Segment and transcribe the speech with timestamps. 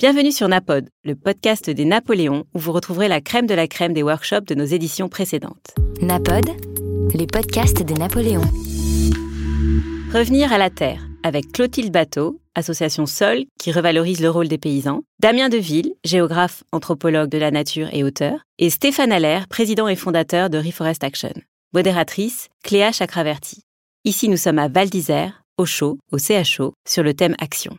[0.00, 3.92] Bienvenue sur Napod, le podcast des Napoléons où vous retrouverez la crème de la crème
[3.92, 5.74] des workshops de nos éditions précédentes.
[6.00, 6.44] Napod,
[7.14, 8.48] les podcasts des Napoléons.
[10.14, 15.02] Revenir à la terre avec Clotilde Bateau, association Sol qui revalorise le rôle des paysans,
[15.18, 20.48] Damien Deville, géographe, anthropologue de la nature et auteur, et Stéphane Allaire, président et fondateur
[20.48, 21.34] de Reforest Action.
[21.74, 23.64] Modératrice, Cléa Chakraverti.
[24.04, 27.76] Ici, nous sommes à Val d'Isère, au chaud, au CHO, sur le thème Action.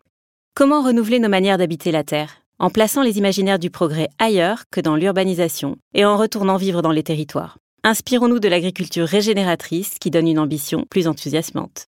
[0.60, 2.42] Comment renouveler nos manières d'habiter la Terre?
[2.60, 6.92] En plaçant les imaginaires du progrès ailleurs que dans l'urbanisation et en retournant vivre dans
[6.92, 7.60] les territoires.
[7.86, 11.86] Inspirons-nous de l'agriculture régénératrice qui donne une ambition plus enthousiasmante.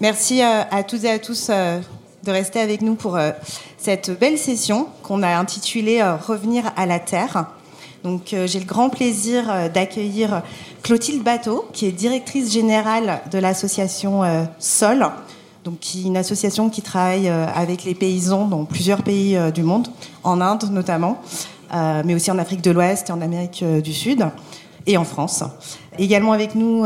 [0.00, 1.80] Merci euh, à toutes et à tous euh,
[2.22, 3.32] de rester avec nous pour euh,
[3.78, 7.46] cette belle session qu'on a intitulée Revenir à la Terre.
[8.04, 10.42] J'ai le grand plaisir d'accueillir
[10.84, 14.22] Clotilde Bateau, qui est directrice générale de l'association
[14.60, 15.04] Sol,
[15.68, 19.62] donc qui une association qui travaille euh, avec les paysans dans plusieurs pays euh, du
[19.62, 19.88] monde,
[20.24, 21.20] en Inde notamment,
[21.74, 24.26] euh, mais aussi en Afrique de l'Ouest et en Amérique du Sud
[24.86, 25.44] et en France.
[25.98, 26.84] Également avec nous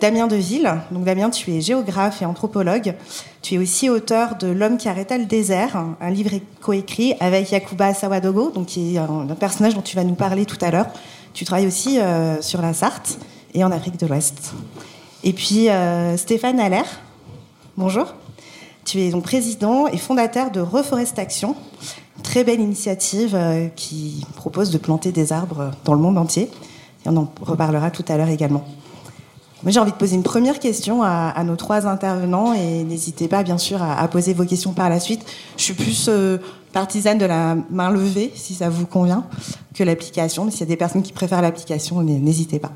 [0.00, 0.72] Damien Deville.
[0.90, 2.94] Donc Damien, tu es géographe et anthropologue.
[3.42, 6.30] Tu es aussi auteur de L'homme qui arrêta le désert, un livre
[6.62, 10.56] coécrit avec Yakuba Sawadogo, donc qui est un, personnage dont tu vas nous parler tout
[10.62, 10.86] à l'heure.
[11.34, 11.98] Tu travailles aussi
[12.40, 13.18] sur la Sarthe
[13.52, 14.54] et en Afrique de l'Ouest.
[15.22, 15.68] Et puis
[16.16, 16.86] Stéphane Allaire.
[17.76, 18.14] Bonjour.
[18.84, 21.54] Tu es donc président et fondateur de Reforestation,
[22.22, 26.50] très belle initiative euh, qui propose de planter des arbres dans le monde entier.
[27.04, 28.64] Et on en reparlera tout à l'heure également.
[29.62, 33.44] Moi, j'ai envie de poser une première question à, nos trois intervenants et n'hésitez pas,
[33.44, 35.24] bien sûr, à, poser vos questions par la suite.
[35.56, 36.38] Je suis plus euh,
[36.72, 39.24] partisane de la main levée, si ça vous convient,
[39.72, 40.44] que l'application.
[40.44, 42.72] Mais s'il y a des personnes qui préfèrent l'application, n'hésitez pas.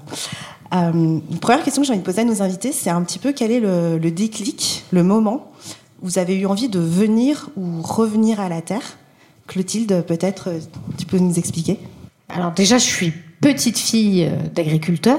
[0.74, 3.32] Euh, première question que j'ai envie de poser à nos invités, c'est un petit peu
[3.32, 5.50] quel est le, le déclic, le moment
[6.02, 8.96] vous avez eu envie de venir ou revenir à la Terre
[9.46, 10.60] Clotilde, peut-être, euh,
[10.98, 11.78] tu peux nous expliquer?
[12.28, 15.18] Alors déjà, je suis petite fille euh, d'agriculteur,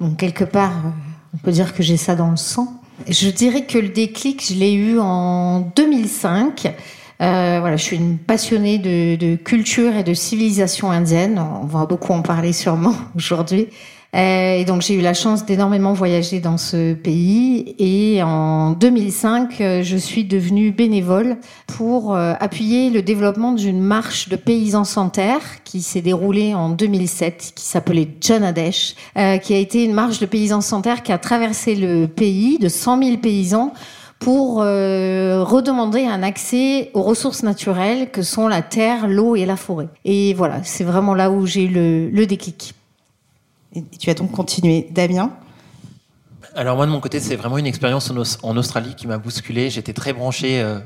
[0.00, 0.90] donc quelque part, euh,
[1.34, 2.80] on peut dire que j'ai ça dans le sang.
[3.08, 6.74] Je dirais que le déclic, je l'ai eu en 2005.
[7.18, 11.38] voilà, je suis une passionnée de, de, culture et de civilisation indienne.
[11.38, 13.68] On va beaucoup en parler sûrement aujourd'hui.
[14.16, 17.74] Euh, et donc j'ai eu la chance d'énormément voyager dans ce pays.
[17.78, 24.28] Et en 2005, euh, je suis devenue bénévole pour euh, appuyer le développement d'une marche
[24.28, 28.94] de paysans sans terre qui s'est déroulée en 2007, qui s'appelait Janadesh,
[29.42, 32.68] qui a été une marche de paysans sans terre qui a traversé le pays de
[32.68, 33.72] 100 000 paysans
[34.18, 39.88] pour redemander un accès aux ressources naturelles que sont la terre, l'eau et la forêt.
[40.04, 42.74] Et voilà, c'est vraiment là où j'ai eu le, le déclic.
[43.98, 44.88] Tu as donc continué.
[44.90, 45.32] Damien?
[46.54, 48.10] Alors moi de mon côté, c'est vraiment une expérience
[48.42, 49.68] en Australie qui m'a bousculé.
[49.68, 50.78] J'étais très branché euh,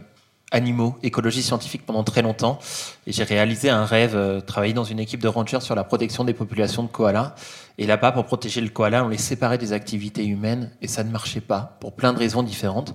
[0.51, 2.59] animaux, écologie scientifique pendant très longtemps.
[3.07, 6.25] Et j'ai réalisé un rêve, euh, travailler dans une équipe de rangers sur la protection
[6.25, 7.35] des populations de koalas.
[7.79, 11.11] Et là-bas, pour protéger le koala, on les séparait des activités humaines et ça ne
[11.11, 12.95] marchait pas pour plein de raisons différentes.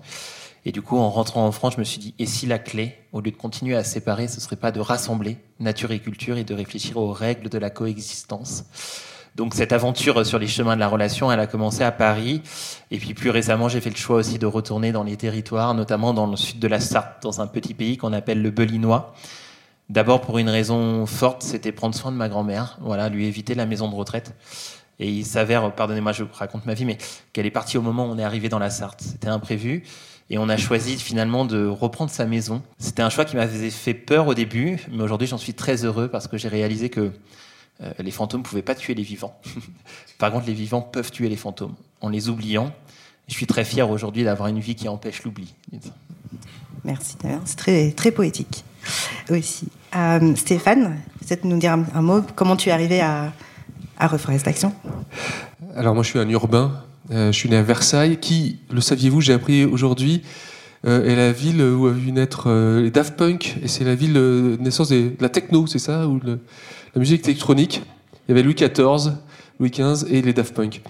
[0.66, 2.98] Et du coup, en rentrant en France, je me suis dit, et si la clé,
[3.14, 6.44] au lieu de continuer à séparer, ce serait pas de rassembler nature et culture et
[6.44, 8.66] de réfléchir aux règles de la coexistence?
[9.36, 12.42] Donc cette aventure sur les chemins de la relation, elle a commencé à Paris.
[12.90, 16.14] Et puis plus récemment, j'ai fait le choix aussi de retourner dans les territoires, notamment
[16.14, 19.14] dans le sud de la Sarthe, dans un petit pays qu'on appelle le Belinois.
[19.90, 23.66] D'abord pour une raison forte, c'était prendre soin de ma grand-mère, voilà, lui éviter la
[23.66, 24.34] maison de retraite.
[25.00, 26.98] Et il s'avère, pardonnez-moi, je raconte ma vie, mais
[27.34, 29.02] qu'elle est partie au moment où on est arrivé dans la Sarthe.
[29.02, 29.84] C'était imprévu.
[30.30, 32.64] Et on a choisi finalement de reprendre sa maison.
[32.80, 36.08] C'était un choix qui m'avait fait peur au début, mais aujourd'hui j'en suis très heureux
[36.08, 37.12] parce que j'ai réalisé que
[37.84, 39.38] euh, les fantômes ne pouvaient pas tuer les vivants.
[40.18, 42.72] Par contre, les vivants peuvent tuer les fantômes en les oubliant.
[43.28, 45.54] Je suis très fier aujourd'hui d'avoir une vie qui empêche l'oubli.
[46.84, 48.64] Merci, c'est très, très poétique
[49.32, 49.68] aussi.
[49.96, 53.34] Euh, Stéphane, peut-être nous dire un, mot, comment tu es arrivé à,
[53.98, 54.72] à Reforestation
[55.76, 59.22] Alors moi je suis un urbain, euh, je suis né à Versailles, qui, le saviez-vous,
[59.22, 60.22] j'ai appris aujourd'hui,
[60.88, 62.48] est la ville où a vu naître
[62.80, 66.20] les Daft Punk, et c'est la ville de naissance de la techno, c'est ça ou
[66.24, 66.40] le,
[66.96, 67.82] la musique électronique.
[68.28, 69.14] Il y avait Louis XIV,
[69.60, 70.82] Louis XV et les Daft Punk.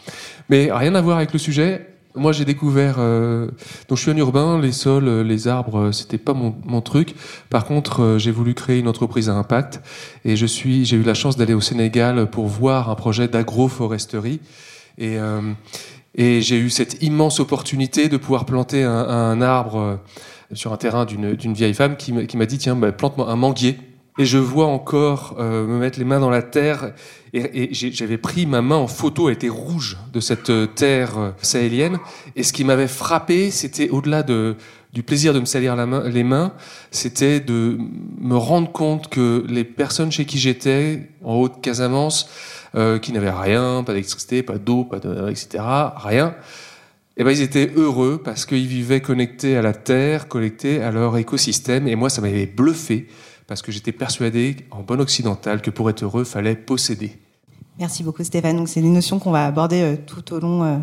[0.50, 1.90] Mais rien à voir avec le sujet.
[2.14, 2.96] Moi, j'ai découvert.
[3.00, 3.48] Euh,
[3.90, 4.62] donc, je suis un urbain.
[4.62, 7.14] Les sols, euh, les arbres, euh, c'était pas mon, truc.
[7.50, 9.82] Par contre, j'ai voulu créer une entreprise à impact.
[10.24, 14.40] Et je suis, j'ai eu la chance d'aller au Sénégal pour voir un projet d'agroforesterie.
[14.98, 15.18] Et,
[16.16, 20.00] et j'ai eu cette immense opportunité de pouvoir planter un, un arbre
[20.54, 23.78] sur un terrain d'une vieille femme qui m'a dit tiens, bah, plante-moi un manguier.
[24.18, 26.94] Et je vois encore euh, me mettre les mains dans la terre.
[27.34, 31.32] Et, j'avais pris ma main en photo, elle était rouge de cette euh, terre euh,
[31.42, 32.00] sahélienne.
[32.38, 34.56] Et ce qui m'avait frappé, c'était au-delà de,
[34.94, 35.76] du plaisir de me salir
[36.06, 36.54] les mains,
[36.90, 37.78] c'était de
[38.18, 42.30] me rendre compte que les personnes chez qui j'étais, en haute Casamance,
[42.76, 45.62] euh, qui n'avaient rien, pas d'électricité, pas d'eau, pas de, etc.,
[45.98, 46.34] rien,
[47.18, 51.18] eh ben, ils étaient heureux parce qu'ils vivaient connectés à la terre, connectés à leur
[51.18, 51.90] écosystème.
[51.90, 53.08] Et moi, ça m'avait bluffé
[53.48, 57.18] parce que j'étais persuadé, en bon occidental, que pour être heureux, fallait posséder.
[57.78, 58.56] Merci beaucoup Stéphane.
[58.56, 60.78] Donc c'est une notion qu'on va aborder euh, tout au long euh,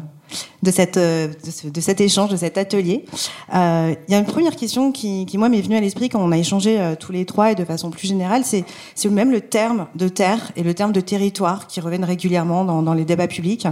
[0.97, 1.29] euh,
[1.73, 3.07] de, cet échange, de cet atelier.
[3.51, 6.37] Il y a une première question qui, moi m'est venue à l'esprit quand on a
[6.37, 8.65] échangé tous les trois et de façon plus générale, c'est
[9.11, 13.05] même le terme de terre et le terme de territoire qui reviennent régulièrement dans, les
[13.05, 13.67] débats publics.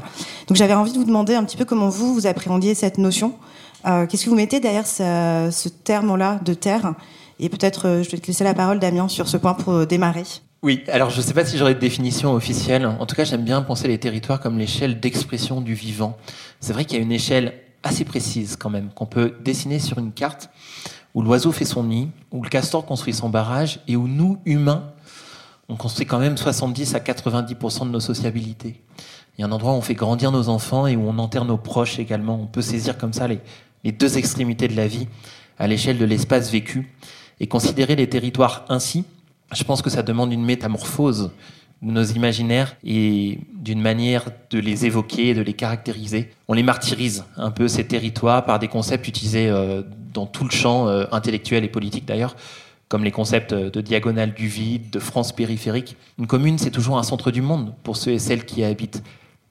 [0.49, 3.35] Donc j'avais envie de vous demander un petit peu comment vous vous appréhendiez cette notion.
[3.85, 6.95] Qu'est-ce que vous mettez derrière ce terme-là de terre?
[7.43, 10.25] Et peut-être je vais te laisser la parole Damien sur ce point pour démarrer.
[10.63, 12.85] Oui, alors je ne sais pas si j'aurais de définition officielle.
[12.85, 16.19] En tout cas, j'aime bien penser les territoires comme l'échelle d'expression du vivant.
[16.61, 19.97] C'est vrai qu'il y a une échelle assez précise quand même, qu'on peut dessiner sur
[19.97, 20.51] une carte,
[21.15, 24.93] où l'oiseau fait son nid, où le castor construit son barrage, et où nous, humains,
[25.71, 28.83] on construit quand même 70 à 90% de nos sociabilités.
[29.39, 31.47] Il y a un endroit où on fait grandir nos enfants et où on enterre
[31.47, 32.39] nos proches également.
[32.39, 35.09] On peut saisir comme ça les deux extrémités de la vie
[35.59, 36.93] à l'échelle de l'espace vécu
[37.41, 39.05] et considérer les territoires ainsi
[39.53, 41.31] je pense que ça demande une métamorphose
[41.83, 46.31] de nos imaginaires et d'une manière de les évoquer de les caractériser.
[46.47, 49.83] On les martyrise un peu, ces territoires, par des concepts utilisés euh,
[50.13, 52.37] dans tout le champ euh, intellectuel et politique d'ailleurs,
[52.89, 55.97] comme les concepts de diagonale du vide, de France périphérique.
[56.19, 59.03] Une commune, c'est toujours un centre du monde pour ceux et celles qui y habitent.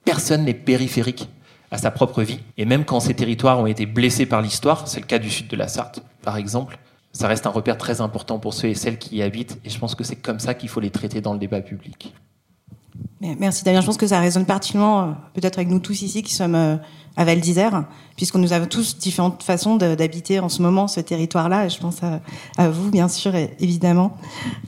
[0.04, 1.28] Personne n'est périphérique
[1.70, 2.40] à sa propre vie.
[2.58, 5.48] Et même quand ces territoires ont été blessés par l'histoire, c'est le cas du sud
[5.48, 6.78] de la Sarthe, par exemple,
[7.12, 9.58] ça reste un repère très important pour ceux et celles qui y habitent.
[9.64, 12.14] Et je pense que c'est comme ça qu'il faut les traiter dans le débat public.
[13.20, 13.82] Merci Damien.
[13.82, 16.76] Je pense que ça résonne particulièrement, euh, peut-être avec nous tous ici qui sommes euh,
[17.18, 17.84] à Val d'Isère,
[18.16, 21.68] puisqu'on nous avons tous différentes façons d'habiter en ce moment ce territoire-là.
[21.68, 21.98] Je pense
[22.56, 24.16] à, vous, bien sûr, évidemment,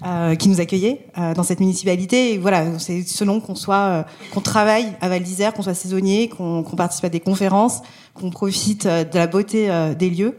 [0.04, 2.34] euh, qui nous accueillez dans cette municipalité.
[2.34, 4.04] Et voilà, c'est selon qu'on soit,
[4.34, 7.80] qu'on travaille à Val d'Isère, qu'on soit saisonnier, qu'on participe à des conférences,
[8.12, 10.36] qu'on profite de la beauté des lieux.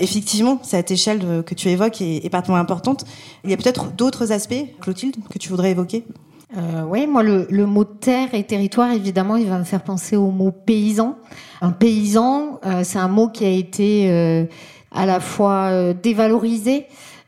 [0.00, 3.04] effectivement, cette échelle que tu évoques est, est particulièrement importante.
[3.44, 6.04] Il y a peut-être d'autres aspects, Clotilde, que tu voudrais évoquer?
[6.54, 10.30] Euh, oui, moi, le, mot terre et territoire, évidemment, il va me faire penser au
[10.30, 11.16] mot paysan.
[11.60, 14.44] Un paysan, euh, c'est un mot qui a été euh,
[14.92, 16.86] à la fois euh, dévalorisé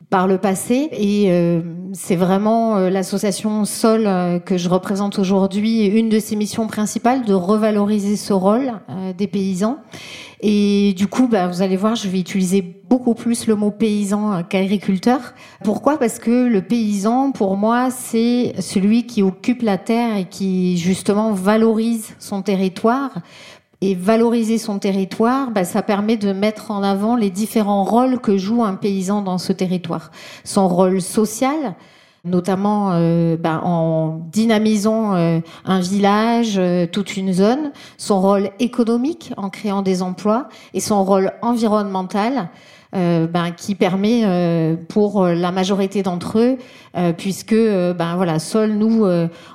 [0.09, 1.61] par le passé et
[1.93, 4.03] c'est vraiment l'association Sol
[4.43, 8.73] que je représente aujourd'hui une de ses missions principales de revaloriser ce rôle
[9.17, 9.77] des paysans
[10.41, 14.43] et du coup, bah, vous allez voir, je vais utiliser beaucoup plus le mot paysan
[14.43, 15.33] qu'agriculteur.
[15.63, 15.97] Pourquoi?
[15.97, 21.33] Parce que le paysan, pour moi, c'est celui qui occupe la terre et qui justement
[21.33, 23.11] valorise son territoire.
[23.81, 28.37] Et valoriser son territoire, bah, ça permet de mettre en avant les différents rôles que
[28.37, 30.11] joue un paysan dans ce territoire.
[30.43, 31.75] Son rôle social,
[32.25, 39.31] notamment euh, ben, en dynamisant euh, un village, euh, toute une zone, son rôle économique
[39.37, 42.49] en créant des emplois et son rôle environnemental
[42.91, 44.23] ben, qui permet
[44.89, 46.57] pour la majorité d'entre eux,
[47.17, 49.05] puisque ben voilà, seul nous,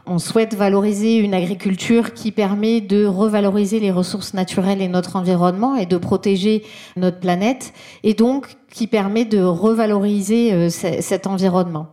[0.06, 5.75] on souhaite valoriser une agriculture qui permet de revaloriser les ressources naturelles et notre environnement
[5.75, 6.62] et de protéger
[6.96, 7.72] notre planète,
[8.04, 11.88] et donc qui permet de revaloriser cet environnement.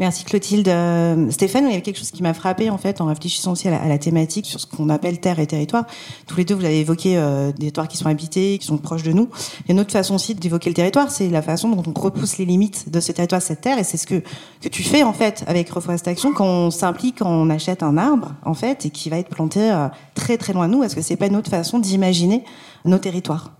[0.00, 0.66] Merci Clotilde.
[0.68, 3.68] Euh, Stéphane, il y avait quelque chose qui m'a frappé en fait en réfléchissant aussi
[3.68, 5.84] à la, thématique sur ce qu'on appelle terre et territoire.
[6.26, 9.04] Tous les deux, vous avez évoqué euh, des territoires qui sont habités, qui sont proches
[9.04, 9.28] de nous.
[9.60, 11.98] Il y a une autre façon aussi d'évoquer le territoire, c'est la façon dont on
[11.98, 14.22] repousse les limites de ce territoire, cette terre, et c'est ce que
[14.60, 18.32] que tu fais en fait avec Reforestation quand on s'implique, quand on achète un arbre
[18.44, 20.82] en fait et qui va être planté euh, très très loin de nous.
[20.82, 22.42] Est-ce que c'est pas une autre façon d'imaginer
[22.84, 23.52] nos territoires?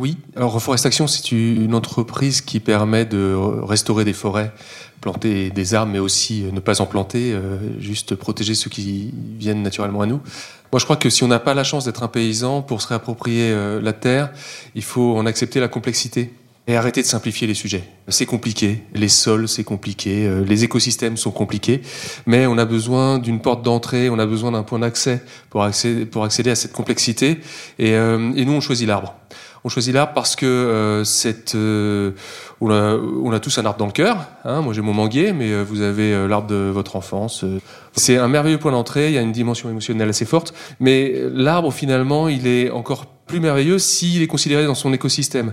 [0.00, 4.50] Oui, alors Reforestation, c'est une entreprise qui permet de restaurer des forêts,
[5.02, 9.12] planter des arbres, mais aussi euh, ne pas en planter, euh, juste protéger ceux qui
[9.38, 10.22] viennent naturellement à nous.
[10.72, 12.88] Moi, je crois que si on n'a pas la chance d'être un paysan pour se
[12.88, 14.32] réapproprier euh, la terre,
[14.74, 16.32] il faut en accepter la complexité
[16.66, 17.84] et arrêter de simplifier les sujets.
[18.08, 21.82] C'est compliqué, les sols c'est compliqué, les écosystèmes sont compliqués,
[22.24, 26.50] mais on a besoin d'une porte d'entrée, on a besoin d'un point d'accès pour accéder,
[26.50, 27.40] à cette complexité,
[27.78, 29.19] et nous on choisit l'arbre.
[29.62, 31.04] On choisit l'arbre parce que euh,
[31.54, 32.12] euh,
[32.62, 34.26] on, a, on, a, tous un arbre dans le cœur.
[34.44, 34.62] Hein.
[34.62, 37.44] Moi, j'ai mon manguier, mais euh, vous avez euh, l'arbre de votre enfance.
[37.92, 39.08] C'est un merveilleux point d'entrée.
[39.08, 40.54] Il y a une dimension émotionnelle assez forte.
[40.80, 45.52] Mais l'arbre, finalement, il est encore plus merveilleux s'il est considéré dans son écosystème.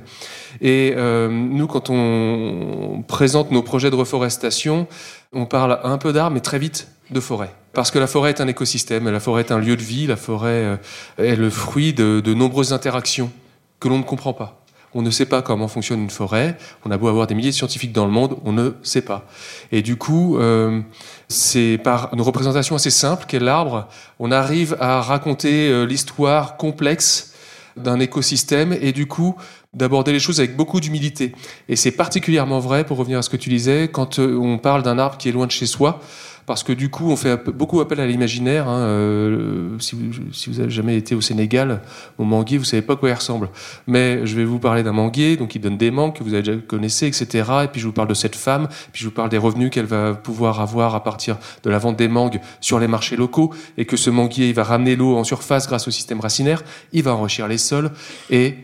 [0.61, 4.87] Et euh, nous, quand on présente nos projets de reforestation,
[5.33, 7.53] on parle un peu d'arbres, mais très vite de forêt.
[7.73, 10.15] Parce que la forêt est un écosystème, la forêt est un lieu de vie, la
[10.15, 10.79] forêt
[11.19, 13.31] est le fruit de, de nombreuses interactions
[13.79, 14.61] que l'on ne comprend pas.
[14.93, 16.57] On ne sait pas comment fonctionne une forêt.
[16.85, 19.27] On a beau avoir des milliers de scientifiques dans le monde, on ne sait pas.
[19.71, 20.81] Et du coup, euh,
[21.27, 23.87] c'est par une représentation assez simple qu'est l'arbre,
[24.19, 27.33] on arrive à raconter euh, l'histoire complexe
[27.75, 29.35] d'un écosystème et du coup
[29.73, 31.33] d'aborder les choses avec beaucoup d'humilité.
[31.69, 34.81] Et c'est particulièrement vrai, pour revenir à ce que tu disais, quand euh, on parle
[34.81, 35.99] d'un arbre qui est loin de chez soi
[36.47, 38.69] parce que du coup, on fait beaucoup appel à l'imaginaire.
[38.69, 41.81] Hein, euh, si, vous, si vous avez jamais été au Sénégal,
[42.17, 43.49] au manguier, vous savez pas quoi il ressemble.
[43.85, 46.43] Mais je vais vous parler d'un manguier, donc il donne des mangues que vous avez
[46.43, 47.51] déjà connaissez, etc.
[47.65, 49.87] Et puis je vous parle de cette femme, puis je vous parle des revenus qu'elle
[49.87, 53.83] va pouvoir avoir à partir de la vente des mangues sur les marchés locaux, et
[53.83, 56.63] que ce manguier, il va ramener l'eau en surface grâce au système racinaire,
[56.93, 57.91] il va enrichir les sols,
[58.29, 58.55] et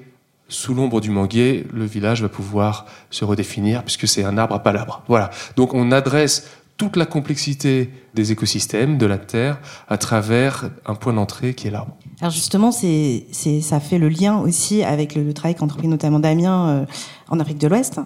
[0.48, 4.62] sous l'ombre du manguier, le village va pouvoir se redéfinir puisque c'est un arbre à
[4.62, 5.02] palabre.
[5.08, 5.32] Voilà.
[5.56, 11.14] Donc on adresse toute la complexité des écosystèmes, de la Terre, à travers un point
[11.14, 11.96] d'entrée qui est l'arbre.
[12.20, 16.86] Alors justement, ça fait le lien aussi avec le, travail qu'a entrepris notamment Damien euh,
[17.30, 18.00] en Afrique de l'Ouest.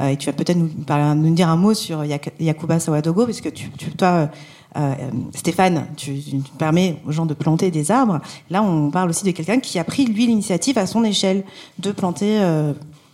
[0.00, 3.48] Euh, et tu vas peut-être nous, dire un mot sur Yakuba Sawadogo, parce que
[3.96, 4.28] toi,
[4.76, 4.94] euh,
[5.34, 6.12] Stéphane, tu,
[6.58, 8.20] permets aux gens de planter des arbres.
[8.50, 11.44] Là, on parle aussi de quelqu'un qui a pris, lui, l'initiative à son échelle
[11.78, 12.40] de planter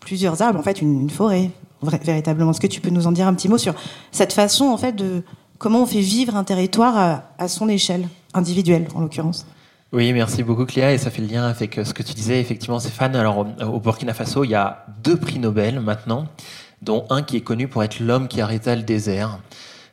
[0.00, 1.50] plusieurs arbres, en fait, une forêt
[1.88, 2.50] véritablement.
[2.50, 3.74] Est-ce que tu peux nous en dire un petit mot sur
[4.12, 5.22] cette façon, en fait, de
[5.58, 9.46] comment on fait vivre un territoire à, son échelle, individuelle en l'occurrence?
[9.92, 12.40] Oui, merci beaucoup Cléa, et ça fait le lien avec euh, ce que tu disais,
[12.40, 13.14] effectivement Stéphane.
[13.14, 16.26] Alors au Burkina Faso, il y a deux prix Nobel maintenant,
[16.82, 19.38] dont un qui est connu pour être l'homme qui arrêta le désert.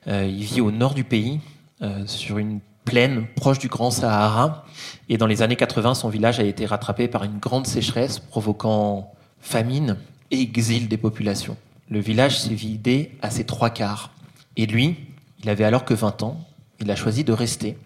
[0.07, 1.39] Euh, il vit au nord du pays,
[1.81, 4.65] euh, sur une plaine proche du Grand Sahara,
[5.09, 9.13] et dans les années 80, son village a été rattrapé par une grande sécheresse provoquant
[9.39, 9.97] famine
[10.31, 11.55] et exil des populations.
[11.89, 14.11] Le village s'est vidé à ses trois quarts.
[14.55, 14.97] Et lui,
[15.43, 16.39] il avait alors que 20 ans,
[16.79, 17.77] il a choisi de rester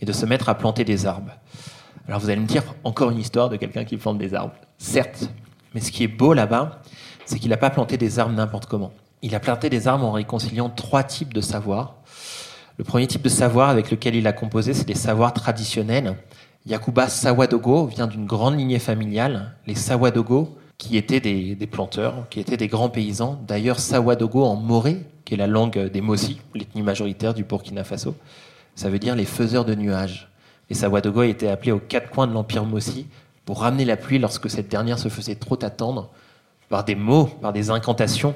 [0.00, 1.32] et de se mettre à planter des arbres.
[2.06, 4.54] Alors vous allez me dire, encore une histoire de quelqu'un qui plante des arbres.
[4.78, 5.30] Certes,
[5.74, 6.82] mais ce qui est beau là-bas,
[7.24, 8.92] c'est qu'il n'a pas planté des arbres n'importe comment.
[9.22, 11.96] Il a planté des arbres en réconciliant trois types de savoirs.
[12.78, 16.16] Le premier type de savoir avec lequel il a composé, c'est des savoirs traditionnels.
[16.66, 19.56] Yakuba Sawadogo vient d'une grande lignée familiale.
[19.66, 23.40] Les Sawadogo qui étaient des, planteurs, qui étaient des grands paysans.
[23.46, 28.16] D'ailleurs, Sawadogo en moré, qui est la langue des Mossi, l'ethnie majoritaire du Burkina Faso,
[28.74, 30.28] ça veut dire les faiseurs de nuages.
[30.68, 33.06] Les Sawadogo étaient appelés aux quatre coins de l'empire Mossi
[33.44, 36.10] pour ramener la pluie lorsque cette dernière se faisait trop attendre
[36.68, 38.34] par des mots, par des incantations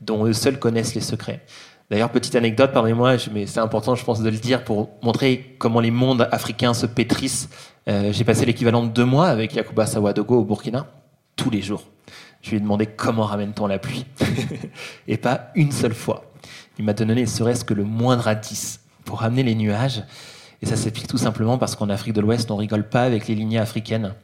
[0.00, 1.44] dont eux seuls connaissent les secrets.
[1.90, 5.80] D'ailleurs, petite anecdote, pardonnez-moi, mais c'est important, je pense, de le dire pour montrer comment
[5.80, 7.48] les mondes africains se pétrissent.
[7.88, 10.86] Euh, j'ai passé l'équivalent de deux mois avec Yakuba Sawadogo au Burkina
[11.38, 11.84] tous les jours.
[12.42, 14.04] Je lui ai demandé comment ramène-t-on la pluie
[15.08, 16.24] Et pas une seule fois.
[16.78, 20.02] Il m'a donné serait-ce que le moindre indice pour ramener les nuages.
[20.60, 23.34] Et ça s'explique tout simplement parce qu'en Afrique de l'Ouest, on rigole pas avec les
[23.34, 24.14] lignées africaines.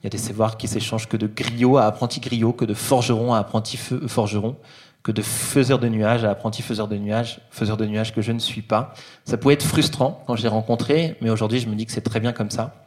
[0.00, 2.74] Il y a des savoirs qui s'échangent que de griots à apprentis griots, que de
[2.74, 4.56] forgerons à apprentis forgerons,
[5.02, 8.32] que de faiseurs de nuages à apprentis faiseurs de nuages, faiseurs de nuages que je
[8.32, 8.94] ne suis pas.
[9.24, 12.00] Ça pouvait être frustrant quand je l'ai rencontré, mais aujourd'hui je me dis que c'est
[12.00, 12.83] très bien comme ça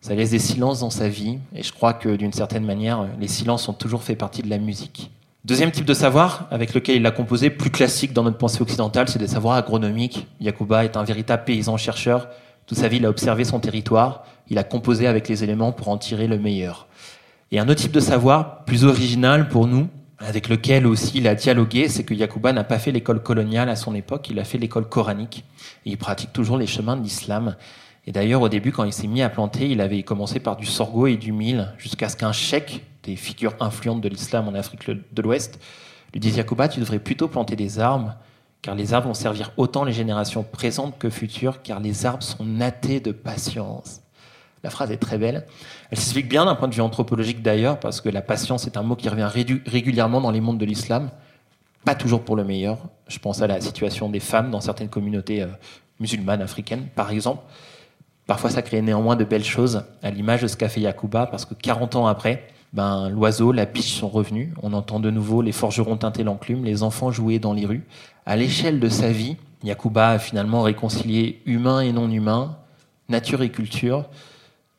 [0.00, 3.28] ça laisse des silences dans sa vie, et je crois que d'une certaine manière, les
[3.28, 5.10] silences ont toujours fait partie de la musique.
[5.44, 9.08] Deuxième type de savoir avec lequel il a composé, plus classique dans notre pensée occidentale,
[9.08, 10.26] c'est des savoirs agronomiques.
[10.40, 12.28] Yakuba est un véritable paysan-chercheur.
[12.66, 15.88] Toute sa vie, il a observé son territoire, il a composé avec les éléments pour
[15.88, 16.88] en tirer le meilleur.
[17.52, 19.88] Et un autre type de savoir, plus original pour nous,
[20.18, 23.76] avec lequel aussi il a dialogué, c'est que Yakuba n'a pas fait l'école coloniale à
[23.76, 25.44] son époque, il a fait l'école coranique.
[25.86, 27.56] Et il pratique toujours les chemins de l'islam.
[28.06, 30.66] Et d'ailleurs, au début, quand il s'est mis à planter, il avait commencé par du
[30.66, 34.90] sorgho et du mil, jusqu'à ce qu'un cheikh, des figures influentes de l'islam en Afrique
[34.90, 35.60] de l'Ouest,
[36.12, 38.16] lui dise Yacouba, tu devrais plutôt planter des arbres,
[38.62, 42.44] car les arbres vont servir autant les générations présentes que futures, car les arbres sont
[42.44, 44.02] nattés de patience.
[44.62, 45.46] La phrase est très belle.
[45.90, 48.82] Elle s'explique bien d'un point de vue anthropologique d'ailleurs, parce que la patience est un
[48.82, 49.28] mot qui revient
[49.66, 51.10] régulièrement dans les mondes de l'islam,
[51.84, 52.78] pas toujours pour le meilleur.
[53.08, 55.48] Je pense à la situation des femmes dans certaines communautés euh,
[55.98, 57.42] musulmanes africaines, par exemple.
[58.30, 61.44] Parfois, ça crée néanmoins de belles choses, à l'image de ce qu'a fait Yakuba, parce
[61.44, 64.50] que 40 ans après, ben, l'oiseau, la biche sont revenus.
[64.62, 67.84] On entend de nouveau les forgerons teinter l'enclume, les enfants jouer dans les rues.
[68.26, 72.56] À l'échelle de sa vie, Yakuba a finalement réconcilié humain et non humain,
[73.08, 74.04] nature et culture,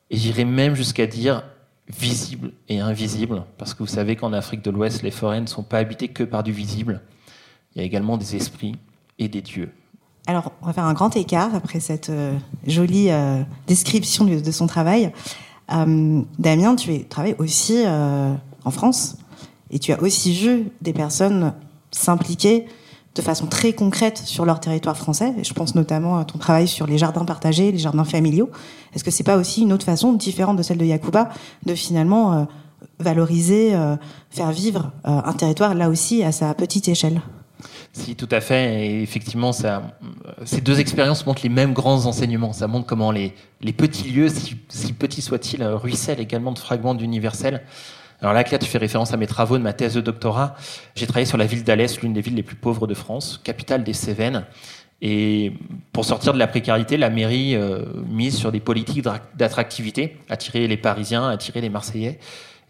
[0.09, 1.43] et j'irais même jusqu'à dire
[1.89, 5.63] visible et invisible, parce que vous savez qu'en Afrique de l'Ouest, les forêts ne sont
[5.63, 7.01] pas habitées que par du visible.
[7.75, 8.77] Il y a également des esprits
[9.19, 9.73] et des dieux.
[10.31, 14.65] Alors, on va faire un grand écart après cette euh, jolie euh, description de, son
[14.65, 15.11] travail.
[15.73, 19.17] Euh, Damien, tu travailles aussi en France
[19.71, 21.53] et tu as aussi vu des personnes
[21.91, 22.65] s'impliquer
[23.13, 25.33] de façon très concrète sur leur territoire français.
[25.43, 28.49] Je pense notamment à ton travail sur les jardins partagés, les jardins familiaux.
[28.95, 31.27] Est-ce que c'est pas aussi une autre façon, différente de celle de Yacouba,
[31.65, 32.47] de finalement
[32.99, 33.77] valoriser,
[34.29, 37.19] faire vivre un territoire là aussi à sa petite échelle?
[37.93, 38.85] Si, tout à fait.
[38.85, 42.53] Et effectivement, ces deux expériences montrent les mêmes grands enseignements.
[42.53, 43.33] Ça montre comment les,
[43.77, 47.63] petits lieux, si, petits soient-ils, ruissellent également de fragments d'universel.
[48.21, 50.55] Alors là, Claire, tu fais référence à mes travaux de ma thèse de doctorat.
[50.95, 53.83] J'ai travaillé sur la ville d'Alès, l'une des villes les plus pauvres de France, capitale
[53.83, 54.45] des Cévennes.
[55.01, 55.53] Et
[55.91, 59.03] pour sortir de la précarité, la mairie euh, mise sur des politiques
[59.35, 62.19] d'attractivité, attirer les Parisiens, attirer les Marseillais.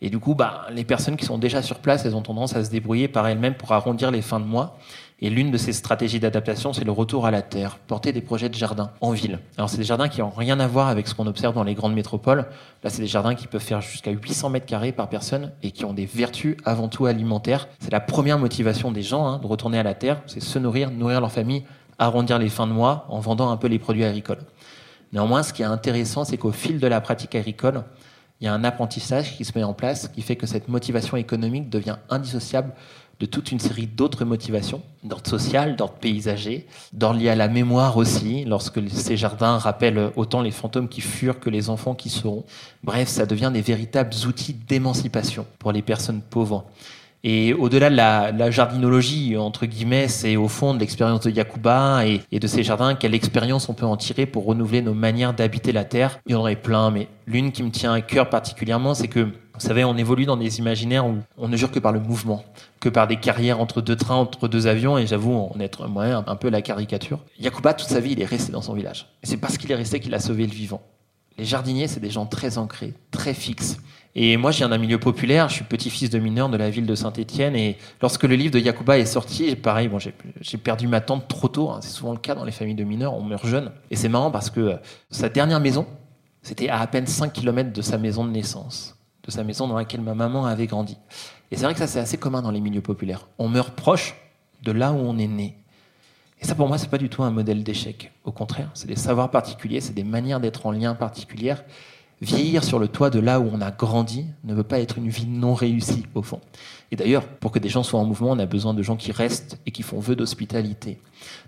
[0.01, 2.63] Et du coup, bah, les personnes qui sont déjà sur place, elles ont tendance à
[2.63, 4.77] se débrouiller par elles-mêmes pour arrondir les fins de mois.
[5.23, 8.49] Et l'une de ces stratégies d'adaptation, c'est le retour à la terre, porter des projets
[8.49, 9.37] de jardins en ville.
[9.55, 11.75] Alors c'est des jardins qui n'ont rien à voir avec ce qu'on observe dans les
[11.75, 12.47] grandes métropoles.
[12.83, 15.85] Là, c'est des jardins qui peuvent faire jusqu'à 800 mètres carrés par personne et qui
[15.85, 17.67] ont des vertus avant tout alimentaires.
[17.79, 20.89] C'est la première motivation des gens hein, de retourner à la terre, c'est se nourrir,
[20.89, 21.63] nourrir leur famille,
[21.99, 24.41] arrondir les fins de mois en vendant un peu les produits agricoles.
[25.13, 27.83] Néanmoins, ce qui est intéressant, c'est qu'au fil de la pratique agricole,
[28.41, 31.15] il y a un apprentissage qui se met en place qui fait que cette motivation
[31.15, 32.73] économique devient indissociable
[33.19, 37.97] de toute une série d'autres motivations, d'ordre social, d'ordre paysager, d'ordre lié à la mémoire
[37.97, 42.43] aussi, lorsque ces jardins rappellent autant les fantômes qui furent que les enfants qui seront.
[42.83, 46.65] Bref, ça devient des véritables outils d'émancipation pour les personnes pauvres.
[47.23, 52.39] Et au-delà de la, jardinologie, entre guillemets, c'est au fond de l'expérience de Yakuba et,
[52.39, 55.83] de ces jardins, quelle expérience on peut en tirer pour renouveler nos manières d'habiter la
[55.83, 56.19] Terre.
[56.25, 59.19] Il y en aurait plein, mais l'une qui me tient à cœur particulièrement, c'est que
[59.21, 62.43] vous savez, on évolue dans des imaginaires où on ne jure que par le mouvement,
[62.79, 66.23] que par des carrières entre deux trains, entre deux avions, et j'avoue en être moi
[66.25, 67.19] un peu la caricature.
[67.39, 69.05] Yakuba, toute sa vie, il est resté dans son village.
[69.21, 70.81] C'est parce qu'il est resté qu'il a sauvé le vivant.
[71.37, 73.77] Les jardiniers, c'est des gens très ancrés, très fixes.
[74.13, 76.95] Et moi, j'ai un milieu populaire, je suis petit-fils de mineur de la ville de
[76.95, 81.27] Saint-Étienne, et lorsque le livre de Yakuba est sorti, pareil, bon, j'ai perdu ma tante
[81.27, 81.79] trop tôt, hein.
[81.81, 83.71] c'est souvent le cas dans les familles de mineurs, on meurt jeune.
[83.89, 84.75] Et c'est marrant parce que euh,
[85.09, 85.87] sa dernière maison,
[86.41, 89.75] c'était à à peine 5 km de sa maison de naissance de sa maison dans
[89.75, 90.97] laquelle ma maman avait grandi.
[91.51, 93.27] Et c'est vrai que ça, c'est assez commun dans les milieux populaires.
[93.37, 94.15] On meurt proche
[94.63, 95.57] de là où on est né.
[96.39, 98.11] Et ça, pour moi, c'est pas du tout un modèle d'échec.
[98.23, 101.63] Au contraire, c'est des savoirs particuliers, c'est des manières d'être en lien particulières.
[102.21, 105.09] Vieillir sur le toit de là où on a grandi ne veut pas être une
[105.09, 106.39] vie non réussie, au fond.
[106.91, 109.11] Et d'ailleurs, pour que des gens soient en mouvement, on a besoin de gens qui
[109.11, 110.99] restent et qui font vœu d'hospitalité.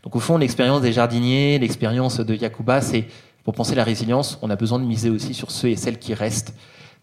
[0.04, 3.06] Donc, au fond, l'expérience des jardiniers, l'expérience de Yakuba, c'est,
[3.44, 6.14] pour penser la résilience, on a besoin de miser aussi sur ceux et celles qui
[6.14, 6.54] restent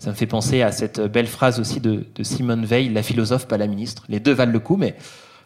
[0.00, 3.58] ça me fait penser à cette belle phrase aussi de, Simone Veil, la philosophe, pas
[3.58, 4.04] la ministre.
[4.08, 4.96] Les deux valent le coup, mais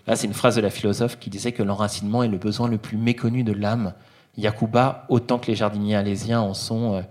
[0.07, 2.79] là, c'est une phrase de la philosophe qui disait que l'enracinement est le besoin le
[2.79, 3.95] plus méconnu de l'âme.
[4.37, 7.03] Yakuba, autant que les jardiniers alésiens en sont euh,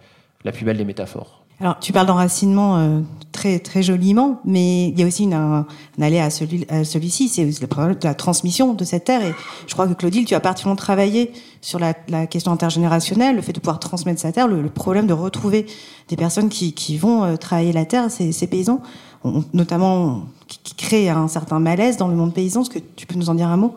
[0.44, 1.44] la plus belle des métaphores.
[1.60, 3.00] Alors, tu parles d'enracinement euh,
[3.32, 5.66] très très joliment, mais il y a aussi une, un,
[6.02, 9.24] aller à, celui, celui-ci, c'est le problème de la transmission de cette terre.
[9.24, 9.34] Et
[9.68, 13.54] je crois que Claudine, tu as particulièrement travaillé sur la, la question intergénérationnelle, le fait
[13.54, 15.68] de pouvoir transmettre sa terre, le, problème de retrouver
[16.10, 18.82] des personnes qui, qui vont euh, travailler la terre, ces, ces paysans,
[19.54, 22.62] notamment qui, qui créent un certain malaise dans le monde paysan.
[22.62, 23.76] Est-ce que tu peux nous en dire un mot?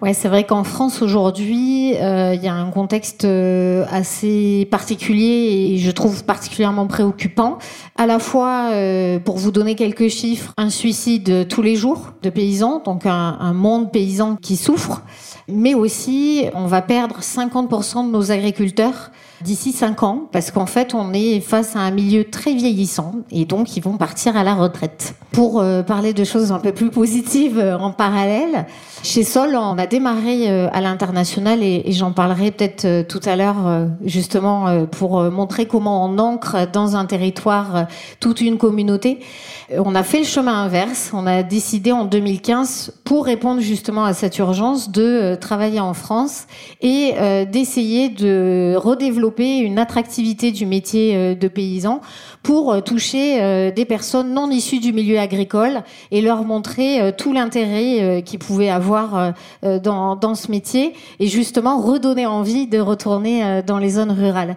[0.00, 5.72] Ouais, c'est vrai qu'en France aujourd'hui, euh, il y a un contexte euh, assez particulier
[5.72, 7.58] et je trouve particulièrement préoccupant.
[7.96, 12.30] À la fois, euh, pour vous donner quelques chiffres, un suicide tous les jours de
[12.30, 15.02] paysans, donc un, un monde paysan qui souffre,
[15.48, 19.10] mais aussi on va perdre 50% de nos agriculteurs
[19.42, 23.44] d'ici 5 ans, parce qu'en fait, on est face à un milieu très vieillissant, et
[23.44, 25.14] donc ils vont partir à la retraite.
[25.32, 28.66] Pour euh, parler de choses un peu plus positives euh, en parallèle,
[29.04, 33.36] chez Sol, on a démarré euh, à l'international, et, et j'en parlerai peut-être tout à
[33.36, 37.86] l'heure, justement, pour montrer comment on ancre dans un territoire
[38.20, 39.20] toute une communauté.
[39.70, 44.14] On a fait le chemin inverse, on a décidé en 2015, pour répondre justement à
[44.14, 46.46] cette urgence, de travailler en France
[46.80, 47.14] et
[47.50, 52.00] d'essayer de redévelopper une attractivité du métier euh, de paysan
[52.42, 57.32] pour euh, toucher euh, des personnes non issues du milieu agricole et leur montrer tout
[57.32, 63.78] l'intérêt qu'ils pouvaient avoir dans, dans ce métier et justement redonner envie de retourner dans
[63.78, 64.56] les zones rurales.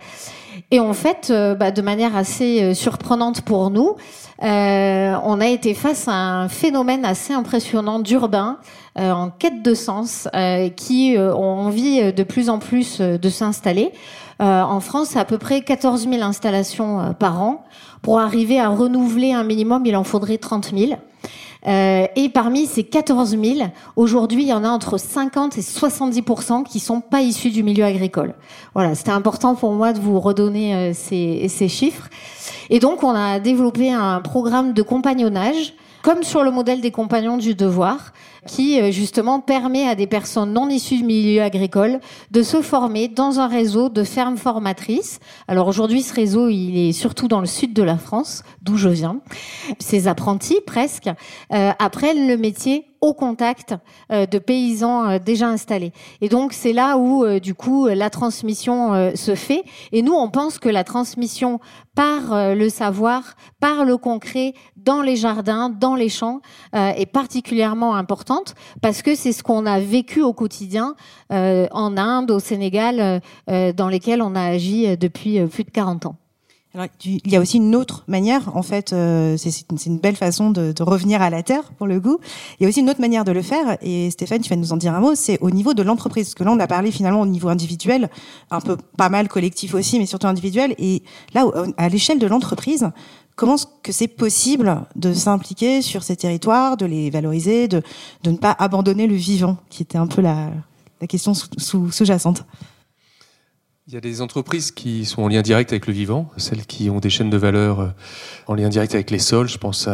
[0.71, 3.95] Et en fait, bah, de manière assez surprenante pour nous,
[4.41, 8.57] on a été face à un phénomène assez impressionnant d'urbains
[8.95, 10.27] en quête de sens
[10.75, 13.91] qui ont envie de plus en plus de s'installer.
[14.41, 17.63] En France, à peu près 14 000 installations par an.
[18.01, 20.93] Pour arriver à renouveler un minimum, il en faudrait 30 000.
[21.67, 26.63] Euh, et parmi ces 14 000, aujourd'hui, il y en a entre 50 et 70%
[26.63, 28.33] qui sont pas issus du milieu agricole.
[28.73, 32.09] Voilà, c'était important pour moi de vous redonner euh, ces, ces chiffres.
[32.69, 37.37] Et donc, on a développé un programme de compagnonnage comme sur le modèle des compagnons
[37.37, 38.13] du devoir,
[38.47, 41.99] qui euh, justement permet à des personnes non issues du milieu agricole
[42.31, 45.19] de se former dans un réseau de fermes formatrices.
[45.47, 48.89] Alors aujourd'hui, ce réseau, il est surtout dans le sud de la France, d'où je
[48.89, 49.21] viens.
[49.79, 51.09] Ces apprentis, presque,
[51.53, 53.75] euh, apprennent le métier au contact
[54.11, 55.91] euh, de paysans euh, déjà installés.
[56.21, 59.63] Et donc c'est là où du coup la transmission se fait.
[59.91, 61.59] Et nous on pense que la transmission
[61.95, 64.53] par le savoir, par le concret,
[64.83, 66.41] dans les jardins, dans les champs,
[66.73, 70.95] est particulièrement importante parce que c'est ce qu'on a vécu au quotidien
[71.29, 76.15] en Inde, au Sénégal, dans lesquels on a agi depuis plus de 40 ans.
[76.73, 80.51] Alors, il y a aussi une autre manière, en fait, euh, c'est une belle façon
[80.51, 82.19] de, de, revenir à la terre pour le goût.
[82.59, 84.71] Il y a aussi une autre manière de le faire, et Stéphane, tu vas nous
[84.71, 86.27] en dire un mot, c'est au niveau de l'entreprise.
[86.27, 88.09] Parce que là, on a parlé finalement au niveau individuel,
[88.51, 90.73] un peu pas mal collectif aussi, mais surtout individuel.
[90.77, 92.89] Et là, à l'échelle de l'entreprise,
[93.35, 97.81] comment est-ce que c'est possible de s'impliquer sur ces territoires, de les valoriser, de,
[98.23, 100.51] de ne pas abandonner le vivant, qui était un peu la,
[101.01, 102.43] la question sous-jacente sous,
[103.91, 106.89] il y a des entreprises qui sont en lien direct avec le vivant, celles qui
[106.89, 107.87] ont des chaînes de valeur euh,
[108.47, 109.49] en lien direct avec les sols.
[109.49, 109.89] Je pense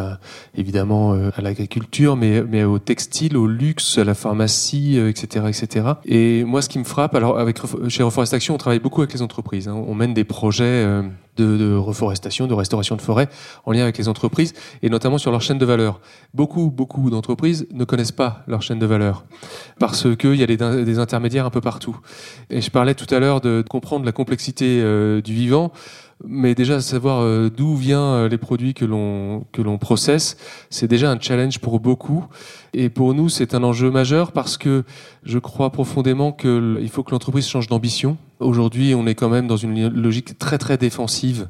[0.56, 5.47] évidemment euh, à l'agriculture, mais, mais au textile, au luxe, à la pharmacie, etc., euh,
[5.47, 5.88] etc.
[6.06, 9.13] Et moi, ce qui me frappe, alors avec chez Reforest Action, on travaille beaucoup avec
[9.13, 9.67] les entreprises.
[9.67, 9.84] Hein.
[9.88, 10.86] On mène des projets
[11.38, 13.30] de, reforestation, de restauration de forêt
[13.65, 16.00] en lien avec les entreprises et notamment sur leur chaîne de valeur.
[16.34, 19.26] Beaucoup, beaucoup d'entreprises ne connaissent pas leur chaîne de valeur
[19.80, 21.97] parce qu'il y a des, des, intermédiaires un peu partout.
[22.50, 25.71] Et je parlais tout à l'heure de, comprendre la complexité euh, du vivant
[26.25, 30.38] mais déjà savoir euh, d'où viennent euh, les produits que l'on que l'on processe,
[30.69, 32.25] c'est déjà un challenge pour beaucoup.
[32.73, 34.84] Et pour nous, c'est un enjeu majeur parce que
[35.23, 38.17] je crois profondément qu'il faut que l'entreprise change d'ambition.
[38.39, 41.49] Aujourd'hui, on est quand même dans une logique très très défensive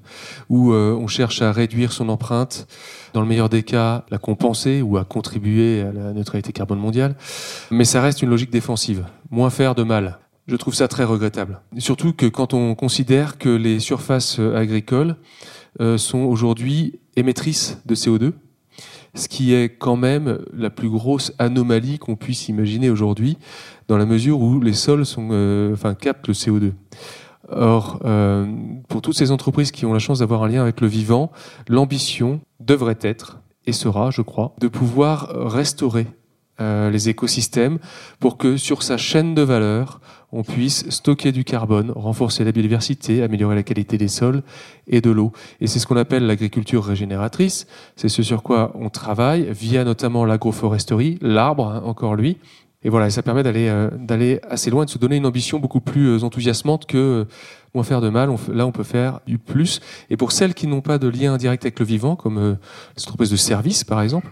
[0.50, 2.68] où euh, on cherche à réduire son empreinte,
[3.14, 7.16] dans le meilleur des cas, la compenser ou à contribuer à la neutralité carbone mondiale.
[7.72, 9.06] Mais ça reste une logique défensive.
[9.32, 10.20] Moins faire de mal.
[10.48, 11.60] Je trouve ça très regrettable.
[11.78, 15.18] Surtout que quand on considère que les surfaces euh, agricoles
[15.82, 18.32] euh, sont aujourd'hui émettrices de CO2,
[19.14, 23.38] ce qui est quand même la plus grosse anomalie qu'on puisse imaginer aujourd'hui,
[23.90, 26.72] dans la mesure où les sols sont, euh, enfin, captent le CO2.
[27.50, 28.02] Or,
[28.90, 31.32] pour toutes ces entreprises qui ont la chance d'avoir un lien avec le vivant,
[31.70, 36.08] l'ambition devrait être, et sera, je crois, de pouvoir restaurer
[36.60, 37.80] les écosystèmes
[38.20, 43.24] pour que sur sa chaîne de valeur, on puisse stocker du carbone, renforcer la biodiversité,
[43.24, 44.44] améliorer la qualité des sols
[44.88, 45.32] et de l'eau.
[45.62, 47.66] Et c'est ce qu'on appelle l'agriculture régénératrice.
[47.96, 52.38] C'est ce sur quoi on travaille via notamment l'agroforesterie, l'arbre, hein, encore lui.
[52.84, 55.82] Et voilà, ça permet d'aller euh, d'aller assez loin, de se donner une ambition beaucoup
[55.82, 57.26] plus euh, enthousiasmante que euh,
[57.74, 58.30] moins faire de mal.
[58.54, 59.80] là, on peut faire du plus.
[60.10, 62.58] Et pour celles qui n'ont pas de lien direct avec le vivant, comme
[62.96, 64.30] les entreprises de services, par exemple,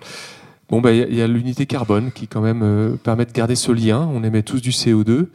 [0.70, 4.10] bon, bah, il y a, l'unité carbone qui quand même permet de garder ce lien.
[4.14, 5.28] On émet tous du CO2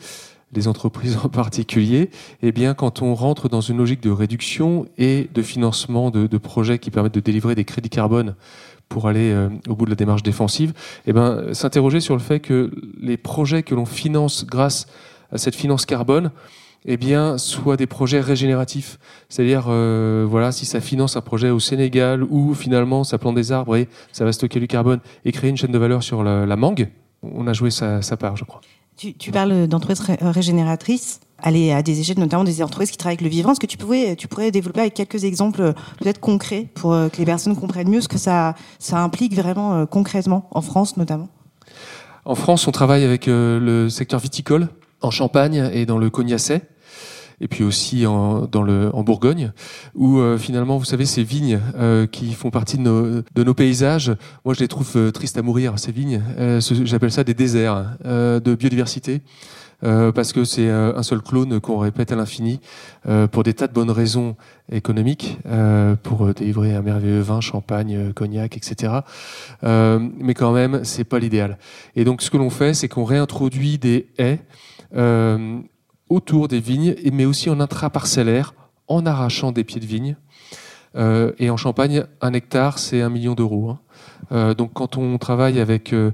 [0.52, 2.10] les entreprises en particulier,
[2.42, 6.78] eh bien, quand on rentre dans une logique de réduction et de financement de, projets
[6.78, 8.34] qui permettent de délivrer des crédits carbone
[8.88, 10.72] pour aller euh, au bout de la démarche défensive,
[11.06, 14.86] eh ben, s'interroger sur le fait que les projets que l'on finance grâce
[15.30, 16.32] à cette finance carbone,
[16.86, 18.98] eh bien, soient des projets régénératifs.
[19.28, 23.52] C'est-à-dire, euh, voilà, si ça finance un projet au Sénégal où finalement ça plante des
[23.52, 26.56] arbres et ça va stocker du carbone et créer une chaîne de valeur sur la,
[26.56, 26.88] mangue,
[27.22, 28.62] on a joué sa part, je crois.
[29.00, 33.22] Tu, parles d'entreprises euh, régénératrices aller à des échelles, notamment des entreprises qui travaillent avec
[33.22, 33.52] le vivant.
[33.52, 37.08] Est-ce que tu, pouvais, tu pourrais développer avec quelques exemples euh, peut-être concrets pour euh,
[37.08, 41.28] que les personnes comprennent mieux ce que ça, ça implique vraiment concrètement, en France notamment?
[42.26, 44.68] En France, on travaille avec le secteur viticole,
[45.00, 46.60] en Champagne et dans le Cognacet
[47.40, 49.52] et puis aussi en, dans le, en Bourgogne,
[49.94, 53.54] où euh, finalement, vous savez, ces vignes euh, qui font partie de nos, de nos
[53.54, 54.12] paysages,
[54.44, 56.22] moi je les trouve euh, tristes à mourir, ces vignes.
[56.84, 59.22] J'appelle ça des déserts de biodiversité.
[59.80, 62.60] parce que c'est un seul clone qu'on répète à l'infini
[63.32, 64.36] pour des tas de bonnes raisons
[64.70, 65.38] économiques,
[66.02, 68.92] pour délivrer un merveilleux vin, champagne, cognac, etc.
[69.62, 71.58] mais quand même, c'est pas l'idéal.
[71.96, 74.40] Et donc, ce que l'on fait, c'est qu'on réintroduit des haies
[76.10, 78.54] autour des vignes, mais aussi en intraparcellaire,
[78.88, 80.16] en arrachant des pieds de vigne.
[80.96, 83.70] Euh, et en Champagne, un hectare, c'est un million d'euros.
[83.70, 83.78] Hein.
[84.32, 86.10] Euh, donc quand on travaille avec euh,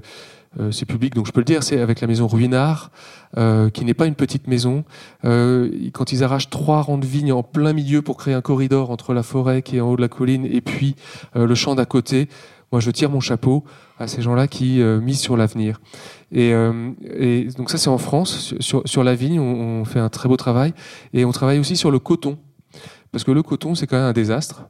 [0.71, 2.91] ces publics, donc je peux le dire, c'est avec la maison Ruinard,
[3.35, 4.85] qui n'est pas une petite maison.
[5.21, 9.13] quand ils arrachent trois rangs de vignes en plein milieu pour créer un corridor entre
[9.13, 10.95] la forêt qui est en haut de la colline et puis
[11.35, 12.27] le champ d'à côté,
[12.71, 13.63] moi je tire mon chapeau
[13.97, 15.79] à ces gens-là qui misent sur l'avenir.
[16.31, 18.53] Et, euh, et, donc ça c'est en France.
[18.59, 20.73] Sur, sur la vigne, on, on, fait un très beau travail.
[21.13, 22.37] Et on travaille aussi sur le coton.
[23.11, 24.67] Parce que le coton, c'est quand même un désastre.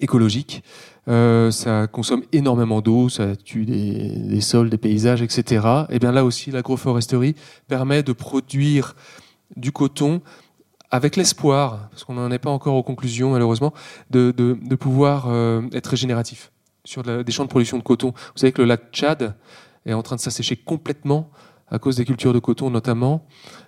[0.00, 0.62] écologique.
[1.06, 5.66] Euh, ça consomme énormément d'eau, ça tue des, des, sols, des paysages, etc.
[5.90, 7.34] Et bien là aussi, l'agroforesterie
[7.68, 8.96] permet de produire
[9.56, 10.22] du coton
[10.90, 13.74] avec l'espoir, parce qu'on n'en est pas encore aux conclusions malheureusement,
[14.10, 16.50] de, de, de pouvoir euh, être régénératif
[16.84, 18.10] sur des champs de production de coton.
[18.10, 19.34] Vous savez que le lac Tchad
[19.86, 21.30] est en train de s'assécher complètement
[21.68, 23.26] à cause des cultures de coton notamment.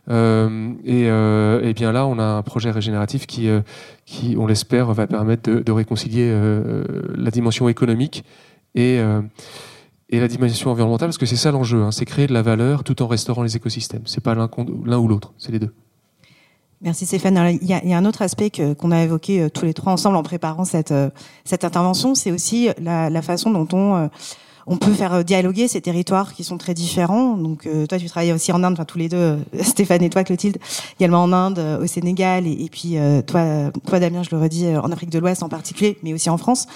[0.09, 3.61] Euh, et, euh, et, bien là, on a un projet régénératif qui, euh,
[4.05, 6.33] qui on l'espère, va permettre de, réconcilier
[7.15, 8.25] la dimension économique
[8.75, 8.99] et,
[10.09, 12.85] et la dimension environnementale, parce que c'est ça l'enjeu, hein, c'est créer de la valeur
[12.85, 14.03] tout en restaurant les écosystèmes.
[14.07, 14.49] C'est pas l'un
[14.99, 15.75] ou l'autre, c'est les deux.
[16.83, 17.59] Merci Stéphane.
[17.63, 20.23] Il, y a, un autre aspect qu'on a évoqué euh, tous les trois ensemble en
[20.23, 20.95] préparant cette,
[21.45, 24.11] cette intervention, c'est aussi la, la, façon dont on
[24.67, 27.37] on peut faire euh, dialoguer ces territoires qui sont très différents.
[27.37, 30.11] Donc euh, toi, tu travailles aussi en Inde, enfin tous les deux, euh, Stéphane et
[30.11, 30.59] toi, Clotilde,
[30.99, 35.11] également en Inde, au Sénégal, et, puis toi, toi, Damien, je le redis, en Afrique
[35.11, 36.67] de l'Ouest en particulier, mais aussi en France.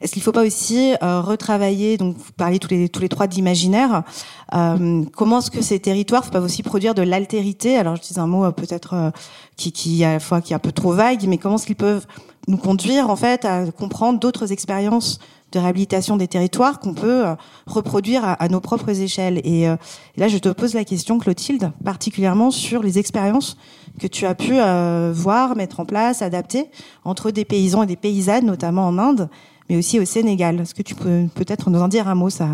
[0.00, 3.26] Est-ce qu'il ne faut pas aussi retravailler, donc vous parlez tous les tous les trois
[3.26, 4.02] d'imaginaire,
[4.50, 7.76] comment est-ce que ces territoires peuvent aussi produire de l'altérité?
[7.76, 9.12] Alors je dis un mot peut-être
[9.56, 11.76] qui, qui à la fois qui est un peu trop vague, mais comment est-ce qu'ils
[11.76, 12.06] peuvent
[12.48, 15.20] nous conduire en fait à comprendre d'autres expériences
[15.54, 17.34] de réhabilitation des territoires qu'on peut euh,
[17.66, 19.40] reproduire à, nos propres échelles.
[19.44, 19.76] Et, euh,
[20.16, 23.56] et, là, je te pose la question, Clotilde, particulièrement sur les expériences
[23.98, 26.66] que tu as pu euh, voir, mettre en place, adapter
[27.04, 29.28] entre des paysans et des paysannes, notamment en Inde,
[29.70, 30.60] mais aussi au Sénégal.
[30.60, 32.30] Est-ce que tu peux peut-être nous en dire un mot?
[32.30, 32.48] Ça,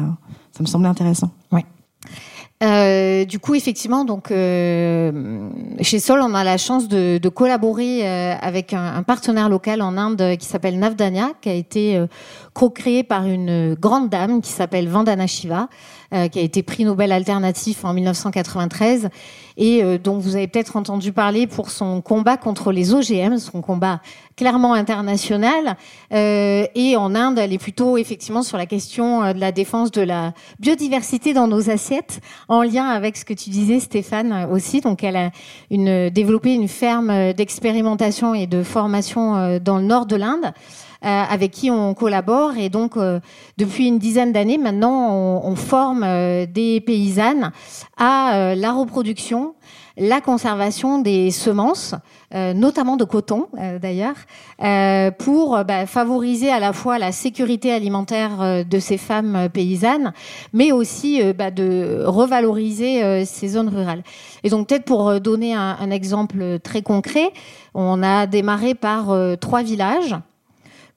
[0.52, 1.30] ça me semble intéressant.
[1.50, 1.62] Oui.
[2.62, 5.49] Euh, du coup, effectivement, donc euh,
[5.81, 9.96] chez Sol, on a la chance de, collaborer euh, avec un, un, partenaire local en
[9.96, 12.07] Inde qui s'appelle Navdanya, qui a été euh,
[12.53, 15.68] co-créé par une grande dame qui s'appelle Vandana Shiva,
[16.12, 19.11] euh, qui a été prix Nobel alternatif en 1993
[19.61, 23.61] et euh, dont vous avez peut-être entendu parler pour son combat contre les OGM, son
[23.61, 24.01] combat
[24.35, 25.77] clairement international.
[26.12, 29.90] Euh, et en Inde, elle est plutôt effectivement sur la question euh, de la défense
[29.90, 34.81] de la biodiversité dans nos assiettes, en lien avec ce que tu disais, Stéphane, aussi.
[34.81, 35.31] Donc, elle a
[36.11, 40.53] développé une ferme d'expérimentation et de formation dans le nord de l'Inde.
[41.02, 42.58] Euh, avec qui on collabore.
[42.58, 43.20] Et donc, euh,
[43.56, 47.52] depuis une dizaine d'années maintenant, on, on forme euh, des paysannes
[47.96, 49.54] à la reproduction
[50.00, 51.94] la conservation des semences,
[52.34, 54.14] euh, notamment de coton euh, d'ailleurs,
[54.62, 60.12] euh, pour bah, favoriser à la fois la sécurité alimentaire de ces femmes paysannes,
[60.52, 64.02] mais aussi bah, de revaloriser ces zones rurales.
[64.42, 67.30] Et donc peut-être pour donner un, un, exemple très concret,
[67.74, 70.14] on a démarré par trois villages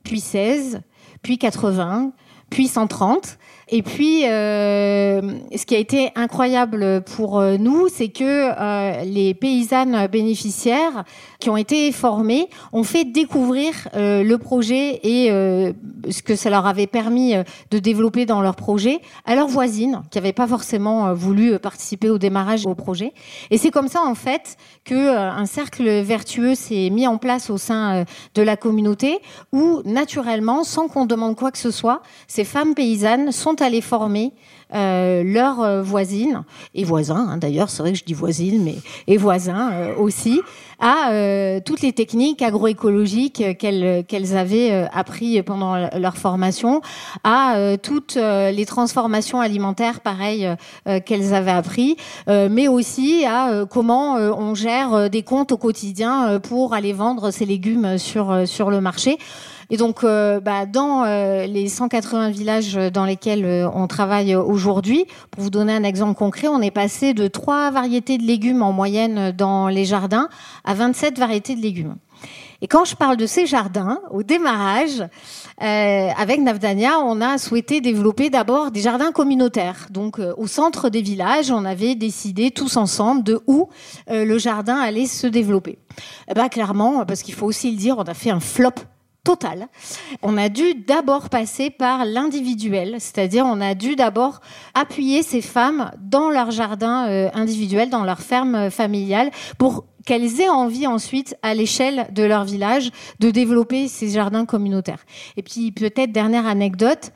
[0.04, 0.82] puis 16,
[1.22, 2.12] puis 80,
[2.50, 3.38] puis 130.
[3.76, 5.20] Et puis, euh,
[5.56, 11.06] ce qui a été incroyable pour euh, nous, c'est que euh, les paysannes bénéficiaires
[11.40, 16.88] qui ont été formées ont fait découvrir le projet et ce que ça leur avait
[16.88, 17.34] permis
[17.70, 22.18] de développer dans leur projet à leurs voisines qui n'avaient pas forcément voulu participer au
[22.18, 23.12] démarrage au projet.
[23.52, 24.56] Et c'est comme ça, en fait,
[24.86, 28.06] que un cercle vertueux s'est mis en place au sein
[28.36, 29.20] de la communauté
[29.52, 34.34] où, naturellement, sans qu'on demande quoi que ce soit, ces femmes paysannes sont allées former
[34.74, 38.76] euh, leurs euh, voisines et voisins, hein, d'ailleurs, c'est vrai que je dis voisines, mais
[39.06, 40.42] et voisins euh, aussi,
[40.80, 41.12] à
[41.64, 46.82] toutes les techniques agroécologiques qu'elles qu'elles avaient appris pendant leur formation,
[47.24, 50.50] à toutes les transformations alimentaires, pareil,
[51.06, 51.96] qu'elles avaient appris,
[52.28, 57.98] mais aussi à comment on gère des comptes au quotidien pour aller vendre ces légumes
[57.98, 59.18] sur sur le marché.
[59.74, 65.08] Et donc, euh, bah, dans euh, les 180 villages dans lesquels euh, on travaille aujourd'hui,
[65.32, 68.72] pour vous donner un exemple concret, on est passé de trois variétés de légumes en
[68.72, 70.30] moyenne dans les jardins
[70.64, 71.96] à 27 variétés de légumes.
[72.62, 75.04] Et quand je parle de ces jardins, au démarrage,
[75.58, 79.88] avec Navdania, on a souhaité développer d'abord des jardins communautaires.
[79.90, 83.68] Donc, au centre des villages, on avait décidé tous ensemble de où
[84.08, 85.78] le jardin allait se développer.
[86.34, 88.76] Ben, clairement, parce qu'il faut aussi le dire, on a fait un flop
[89.24, 89.68] total.
[90.22, 94.42] On a dû d'abord passer par l'individuel, c'est-à-dire on a dû d'abord
[94.74, 100.50] appuyer ces femmes dans leur jardin euh, individuel, dans leur ferme familiale, pour qu'elles aient
[100.50, 105.06] envie ensuite, à l'échelle de leur village, de développer ces jardins communautaires.
[105.38, 107.12] Et puis peut-être dernière anecdote.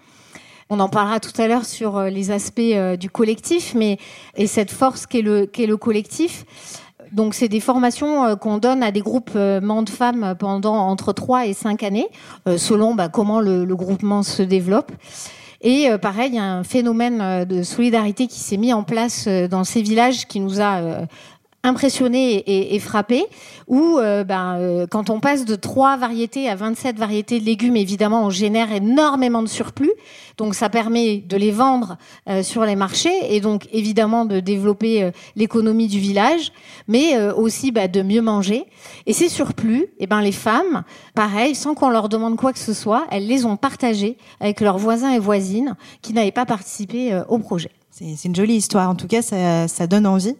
[0.69, 3.97] On en parlera tout à l'heure sur euh, les aspects euh, du collectif, mais
[4.35, 6.45] et cette force qu'est le collectif.
[7.11, 11.47] Donc, c'est des formations euh, qu'on donne à des groupements de femmes pendant entre 3
[11.47, 12.07] et 5 années,
[12.47, 14.91] euh, selon bah, comment le, groupement se développe.
[15.61, 19.27] Et euh, pareil, il y a un phénomène de solidarité qui s'est mis en place
[19.27, 20.81] dans ces villages qui nous a
[21.63, 23.25] impressionné et, et frappé.
[23.67, 27.75] Ou euh, ben, euh, quand on passe de 3 variétés à 27 variétés de légumes,
[27.75, 29.91] évidemment, on génère énormément de surplus.
[30.37, 31.97] Donc ça permet de les vendre
[32.29, 36.51] euh, sur les marchés et donc évidemment de développer l'économie du village,
[36.87, 38.65] mais aussi bah, de mieux manger.
[39.05, 40.83] Et ces surplus, eh ben, les femmes,
[41.15, 44.77] pareil, sans qu'on leur demande quoi que ce soit, elles les ont partagés avec leurs
[44.77, 47.71] voisins et voisines qui n'avaient pas participé au projet.
[47.91, 48.89] C'est une jolie histoire.
[48.89, 50.35] En tout cas, ça donne envie.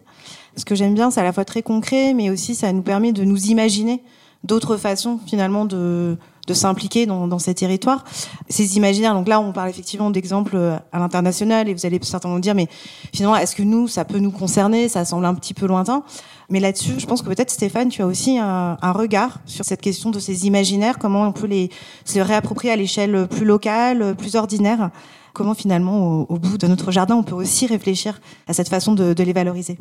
[0.58, 3.12] Ce que j'aime bien, c'est à la fois très concret, mais aussi ça nous permet
[3.12, 4.02] de nous imaginer
[4.42, 6.16] d'autres façons finalement de,
[6.48, 8.04] de s'impliquer dans, dans, ces territoires.
[8.48, 10.56] Ces imaginaires, donc là on parle effectivement d'exemples
[10.92, 12.66] à l'international et vous allez certainement dire mais
[13.14, 14.88] finalement est-ce que nous ça peut nous concerner?
[14.88, 16.02] Ça semble un petit peu lointain.
[16.50, 19.80] Mais là-dessus, je pense que peut-être Stéphane, tu as aussi un, un, regard sur cette
[19.80, 21.70] question de ces imaginaires, comment on peut les
[22.04, 24.90] se réapproprier à l'échelle plus locale, plus ordinaire.
[25.34, 28.94] Comment finalement, au, au, bout de notre jardin, on peut aussi réfléchir à cette façon
[28.94, 29.78] de, de les valoriser?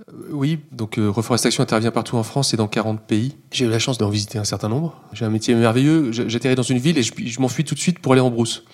[0.00, 3.36] Euh, oui, donc euh, Reforestation intervient partout en France et dans 40 pays.
[3.50, 5.00] J'ai eu la chance d'en visiter un certain nombre.
[5.12, 6.12] J'ai un métier merveilleux.
[6.12, 8.64] J'atterris dans une ville et je, m'enfuis tout de suite pour aller en brousse.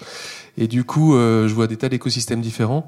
[0.59, 2.87] Et du coup, euh, je vois des tas d'écosystèmes différents.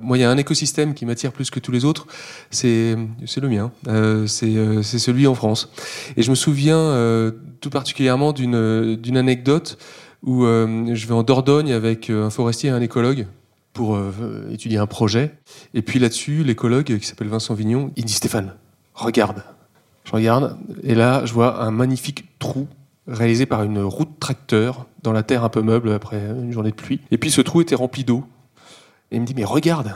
[0.00, 2.06] Moi, il y a un écosystème qui m'attire plus que tous les autres,
[2.50, 3.70] c'est le mien.
[3.88, 5.70] Euh, c'est celui en France.
[6.16, 9.78] Et je me souviens euh, tout particulièrement d'une anecdote
[10.22, 13.26] où euh, je vais en Dordogne avec un forestier et un écologue
[13.72, 14.12] pour euh,
[14.50, 15.34] étudier un projet.
[15.74, 18.54] Et puis là-dessus, l'écologue qui s'appelle Vincent Vignon, il dit Stéphane,
[18.94, 19.42] regarde.
[20.04, 22.66] Je regarde, et là, je vois un magnifique trou
[23.06, 26.70] réalisé par une roue de tracteur dans la terre un peu meuble après une journée
[26.70, 27.00] de pluie.
[27.10, 28.24] Et puis ce trou était rempli d'eau.
[29.10, 29.94] Et il me dit, mais regarde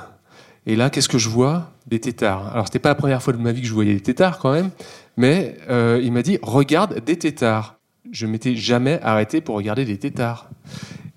[0.67, 1.73] Et là, qu'est-ce que je vois?
[1.87, 2.53] Des tétards.
[2.53, 4.53] Alors, c'était pas la première fois de ma vie que je voyais des tétards quand
[4.53, 4.71] même,
[5.17, 7.79] mais euh, il m'a dit, regarde des tétards.
[8.11, 10.51] Je m'étais jamais arrêté pour regarder des tétards.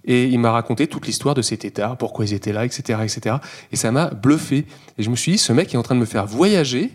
[0.10, 3.36] Et il m'a raconté toute l'histoire de ces tétards, pourquoi ils étaient là, etc., etc.
[3.72, 4.66] Et ça m'a bluffé.
[4.98, 6.92] Et je me suis dit, ce mec est en train de me faire voyager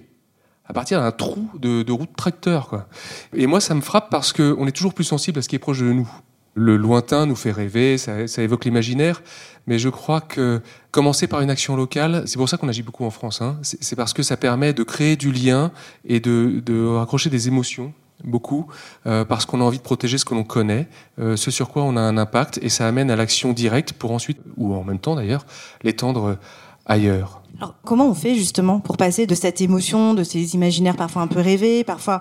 [0.67, 2.87] à partir d'un trou de, route tracteur.
[3.33, 5.61] Et moi, ça me frappe parce qu'on est toujours plus sensible à ce qui est
[5.61, 6.11] proche de nous.
[6.55, 9.23] Le lointain nous fait rêver, ça, évoque l'imaginaire,
[9.69, 13.05] mais je crois que commencer par une action locale, c'est pour ça qu'on agit beaucoup
[13.05, 15.73] en France, hein, c'est parce que ça permet de créer du lien
[16.05, 18.67] et de raccrocher des émotions beaucoup,
[19.07, 21.83] euh, parce qu'on a envie de protéger ce que l'on connaît, euh, ce sur quoi
[21.83, 24.99] on a un impact, et ça amène à l'action directe pour ensuite, ou en même
[24.99, 25.45] temps d'ailleurs,
[25.83, 26.39] l'étendre
[26.87, 27.43] ailleurs.
[27.59, 31.27] Alors, comment on fait justement pour passer de cette émotion, de ces imaginaires parfois un
[31.27, 32.21] peu rêvés, parfois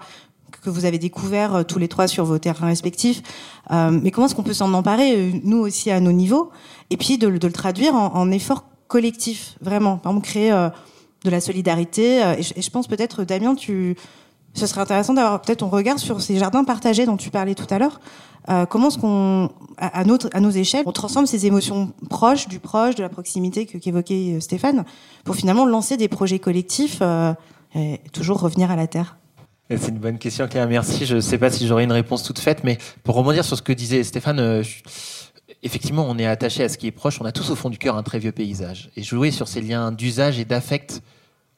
[0.62, 3.22] que vous avez découvert euh, tous les trois sur vos terrains respectifs,
[3.70, 6.52] mais comment est-ce qu'on peut s'en emparer, nous aussi à nos niveaux,
[6.90, 10.52] et puis de, le traduire en, en, effort collectif, vraiment, par exemple créer
[11.24, 12.36] de la solidarité.
[12.38, 13.96] Et je pense peut-être, Damien, tu
[14.54, 17.66] ce serait intéressant d'avoir peut-être ton regard sur ces jardins partagés dont tu parlais tout
[17.70, 18.00] à l'heure.
[18.50, 22.96] Euh, comment est-ce qu'on, à, à, nos échelles, on transforme ces émotions proches, du proche,
[22.96, 24.84] de la proximité que, qu'évoquait euh, Stéphane,
[25.24, 27.34] pour finalement lancer des projets collectifs euh,
[27.74, 29.18] et toujours revenir à la terre?
[29.70, 30.68] C'est une bonne question, Claire.
[30.68, 31.06] Merci.
[31.06, 33.62] Je ne sais pas si j'aurai une réponse toute faite, mais pour rebondir sur ce
[33.62, 34.62] que disait Stéphane,
[35.64, 37.20] effectivement, on est attaché à ce qui est proche.
[37.22, 38.92] On a tous au fond du cœur un très vieux paysage.
[38.98, 41.02] Et jouer sur ces liens d'usage et d'affect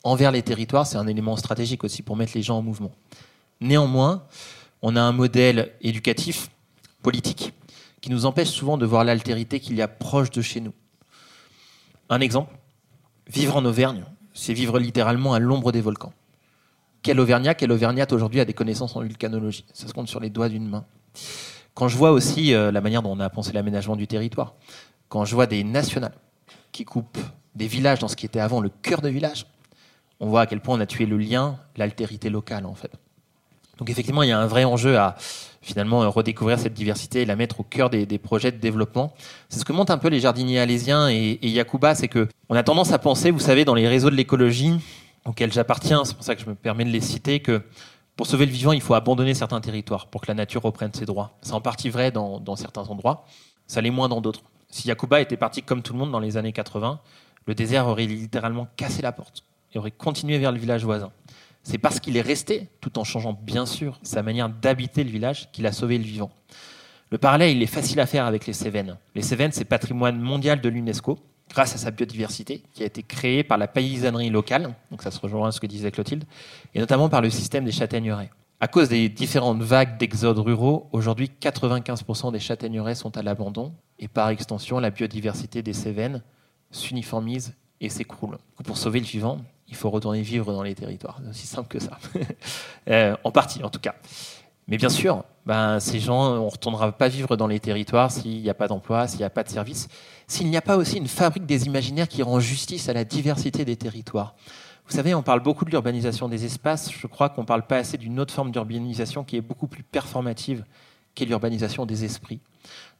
[0.05, 2.91] envers les territoires, c'est un élément stratégique aussi pour mettre les gens en mouvement.
[3.59, 4.23] Néanmoins,
[4.81, 6.49] on a un modèle éducatif,
[7.01, 7.53] politique,
[8.01, 10.73] qui nous empêche souvent de voir l'altérité qu'il y a proche de chez nous.
[12.09, 12.53] Un exemple,
[13.27, 16.13] vivre en Auvergne, c'est vivre littéralement à l'ombre des volcans.
[17.01, 19.65] Quel Auvergnat, quel Auvergnate aujourd'hui a des connaissances en vulcanologie?
[19.73, 20.85] Ça se compte sur les doigts d'une main.
[21.73, 24.53] Quand je vois aussi euh, la manière dont on a pensé l'aménagement du territoire,
[25.09, 26.15] quand je vois des nationales
[26.71, 27.17] qui coupent
[27.55, 29.47] des villages dans ce qui était avant le cœur de village,
[30.19, 32.91] on voit à quel point on a tué le lien, l'altérité locale en fait.
[33.77, 35.15] Donc effectivement, il y a un vrai enjeu à
[35.61, 39.13] finalement redécouvrir cette diversité et la mettre au cœur des, projets de développement.
[39.49, 42.55] C'est ce que montrent un peu les jardiniers alésiens et, et Yakuba, c'est que on
[42.55, 44.79] a tendance à penser, vous savez, dans les réseaux de l'écologie
[45.25, 47.63] auxquels j'appartiens, c'est pour ça que je me permets de les citer, que
[48.15, 51.05] pour sauver le vivant, il faut abandonner certains territoires pour que la nature reprenne ses
[51.05, 51.31] droits.
[51.41, 53.25] C'est en partie vrai dans, dans certains endroits,
[53.67, 54.43] ça l'est moins dans d'autres.
[54.69, 56.99] Si Yakuba était parti comme tout le monde dans les années 80,
[57.47, 59.43] le désert aurait littéralement cassé la porte
[59.75, 61.11] et aurait continué vers le village voisin.
[61.63, 65.51] C'est parce qu'il est resté, tout en changeant bien sûr sa manière d'habiter le village,
[65.51, 66.31] qu'il a sauvé le vivant.
[67.11, 68.97] Le parallèle, il est facile à faire avec les Cévennes.
[69.13, 73.43] Les Cévennes, c'est patrimoine mondial de l'UNESCO, grâce à sa biodiversité, qui a été créée
[73.43, 76.23] par la paysannerie locale, donc ça se rejoint à ce que disait Clotilde,
[76.73, 78.31] et notamment par le système des châtaigneraies.
[78.59, 84.07] À cause des différentes vagues d'exodes ruraux, aujourd'hui 95% des châtaigneraies sont à l'abandon, et
[84.07, 86.23] par extension, la biodiversité des Cévennes
[86.71, 88.37] s'uniformise et s'écroule.
[88.63, 91.19] Pour sauver le vivant, il faut retourner vivre dans les territoires.
[91.23, 91.97] C'est aussi simple que ça.
[92.89, 93.95] euh, en partie, en tout cas.
[94.67, 98.41] Mais bien sûr, ben, ces gens, on ne retournera pas vivre dans les territoires s'il
[98.41, 99.87] n'y a pas d'emploi, s'il n'y a pas de service,
[100.27, 103.63] s'il n'y a pas aussi une fabrique des imaginaires qui rend justice à la diversité
[103.63, 104.35] des territoires.
[104.87, 106.91] Vous savez, on parle beaucoup de l'urbanisation des espaces.
[106.91, 109.83] Je crois qu'on ne parle pas assez d'une autre forme d'urbanisation qui est beaucoup plus
[109.83, 110.63] performative,
[111.15, 112.39] qui est l'urbanisation des esprits.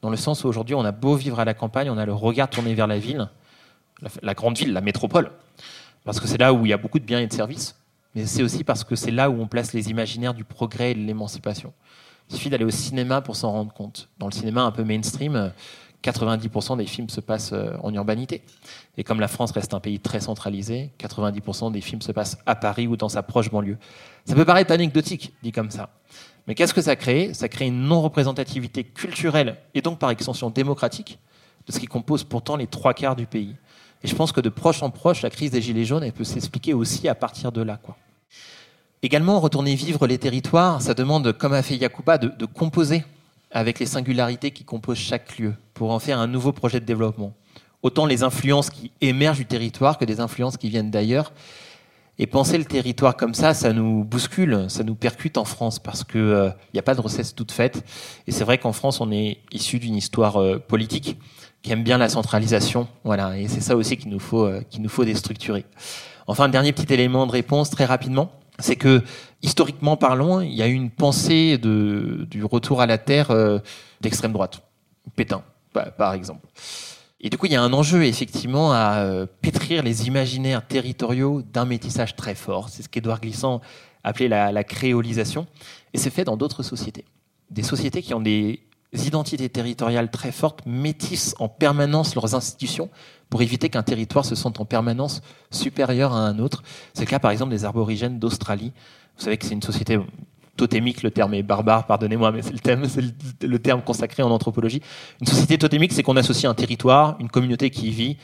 [0.02, 2.14] Dans le sens où aujourd'hui, on a beau vivre à la campagne, on a le
[2.14, 3.30] regard tourné vers la ville,
[4.22, 5.32] la, grande ville, la métropole,
[6.06, 7.76] parce que c'est là où il y a beaucoup de biens et de services,
[8.14, 10.94] mais c'est aussi parce que c'est là où on place les imaginaires du progrès et
[10.94, 11.74] de l'émancipation.
[12.30, 14.10] Il suffit d'aller au cinéma pour s'en rendre compte.
[14.18, 15.52] Dans le cinéma un peu mainstream,
[16.04, 18.44] 90% des films se passent euh, en urbanité.
[18.98, 22.56] Et comme la France reste un pays très centralisé, 90% des films se passent à
[22.56, 23.78] Paris ou dans sa proche banlieue.
[24.26, 25.90] Ça peut paraître anecdotique, dit comme ça.
[26.48, 27.34] Mais qu'est-ce que ça crée?
[27.34, 31.20] Ça crée une non-représentativité culturelle et donc par extension démocratique
[31.66, 33.56] de ce qui compose pourtant les trois quarts du pays.
[34.06, 36.24] Et je pense que de proche en proche, la crise des Gilets jaunes, elle peut
[36.24, 37.80] s'expliquer aussi à partir de là.
[39.02, 43.04] Également, retourner vivre les territoires, ça demande, comme a fait Yacouba, de, de composer
[43.50, 47.34] avec les singularités qui composent chaque lieu pour en faire un nouveau projet de développement.
[47.82, 51.34] Autant les influences qui émergent du territoire que des influences qui viennent d'ailleurs.
[52.20, 56.04] Et penser le territoire comme ça, ça nous bouscule, ça nous percute en France parce
[56.04, 57.84] qu'il n'y euh, a pas de recette toute faite.
[58.28, 61.18] Et c'est vrai qu'en France, on est issu d'une histoire euh, politique
[61.66, 62.88] qui aime bien la centralisation.
[63.04, 63.38] Voilà.
[63.38, 65.66] Et c'est ça aussi qu'il nous faut, euh, qu'il nous faut déstructurer.
[66.28, 69.04] Enfin, dernier petit élément de réponse très rapidement c'est que
[69.42, 73.60] historiquement parlant, il y a eu une pensée de, du retour à la terre euh,
[74.00, 74.62] d'extrême droite,
[75.18, 75.44] Pétain,
[75.98, 76.48] par exemple.
[77.20, 81.42] Et du coup, il y a un enjeu effectivement à euh, pétrir les imaginaires territoriaux
[81.42, 82.70] d'un métissage très fort.
[82.70, 83.60] C'est ce qu'Édouard Glissant
[84.06, 85.48] appelait la, la créolisation.
[85.94, 87.04] Et c'est fait dans d'autres sociétés.
[87.50, 88.62] Des sociétés qui ont des
[88.94, 92.90] identités territoriales très fortes métissent en permanence leurs institutions
[93.30, 95.22] pour éviter qu'un territoire se sente en permanence
[95.52, 96.64] supérieur à un autre.
[96.94, 98.72] C'est le cas par exemple des arborigènes d'Australie.
[99.18, 100.00] Vous savez que c'est une société
[100.56, 104.82] totémique, le terme est barbare, pardonnez-moi, mais c'est le terme, consacré en anthropologie.
[105.20, 108.18] Une société totémique, c'est qu'on associe un territoire, une communauté qui vit,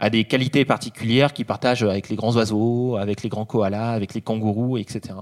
[0.00, 4.14] à des qualités particulières qui partagent avec les grands oiseaux, avec les grands koalas, avec
[4.14, 5.14] les kangourous, etc.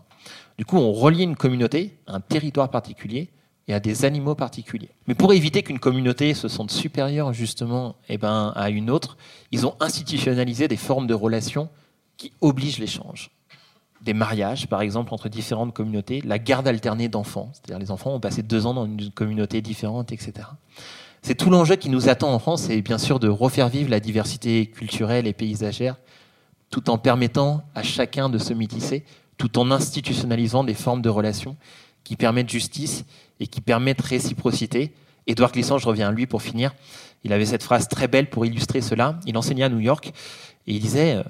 [0.59, 3.31] Du coup, on relie une communauté, un territoire particulier,
[3.69, 4.91] et à des animaux particuliers.
[5.07, 9.17] Mais pour éviter qu'une communauté se sente supérieure justement eh ben, à une autre,
[9.51, 11.69] ils ont institutionnalisé des formes de relations
[12.17, 13.31] qui obligent l'échange.
[14.03, 18.21] Des mariages, par exemple, entre différentes communautés, la garde alternée d'enfants, c'est-à-dire les enfants ont
[18.21, 20.49] passé deux ans dans une communauté différente, etc.
[21.23, 23.99] C'est tout l'enjeu qui nous attend en France, c'est bien sûr de refaire vivre la
[23.99, 25.97] diversité culturelle et paysagère,
[26.71, 29.05] tout en permettant à chacun de se métisser,
[29.39, 31.57] tout en institutionnalisant des formes de relations
[32.05, 33.05] qui permettent justice
[33.41, 34.95] et qui permettent réciprocité.
[35.27, 36.75] Édouard Glissant, je reviens à lui pour finir,
[37.25, 39.19] il avait cette phrase très belle pour illustrer cela.
[39.27, 40.13] Il enseignait à New York
[40.67, 41.25] et il disait, euh,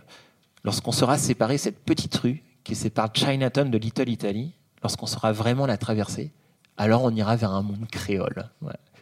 [0.65, 4.53] lorsqu'on sera séparé cette petite rue qui sépare Chinatown de Little Italy,
[4.83, 6.33] lorsqu'on saura vraiment la traverser,
[6.77, 8.51] alors on ira vers un monde créole.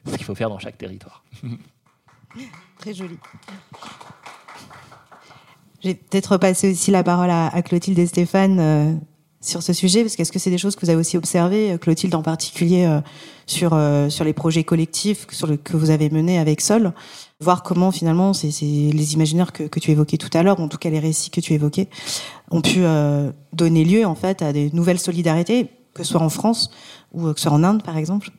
[0.06, 1.24] Ce qu'il faut faire dans chaque territoire.
[2.78, 3.18] Très joli.
[5.82, 9.00] J'ai peut-être repassé aussi la parole à, Clotilde et Stéphane.
[9.44, 11.72] Euh, sur ce sujet Parce qu'est-ce que c'est des choses que vous avez aussi observées,
[11.72, 13.00] euh, Clotilde en particulier, euh,
[13.46, 16.92] sur euh, sur les projets collectifs sur le, que vous avez menés avec Sol,
[17.40, 20.78] voir comment finalement c'est les imaginaires que, que tu évoquais tout à l'heure, en tout
[20.78, 21.88] cas les récits que tu évoquais,
[22.50, 22.84] ont pu
[23.52, 26.70] donner lieu en fait à des nouvelles solidarités, que ce soit en France
[27.12, 28.30] ou que ce soit en Inde par exemple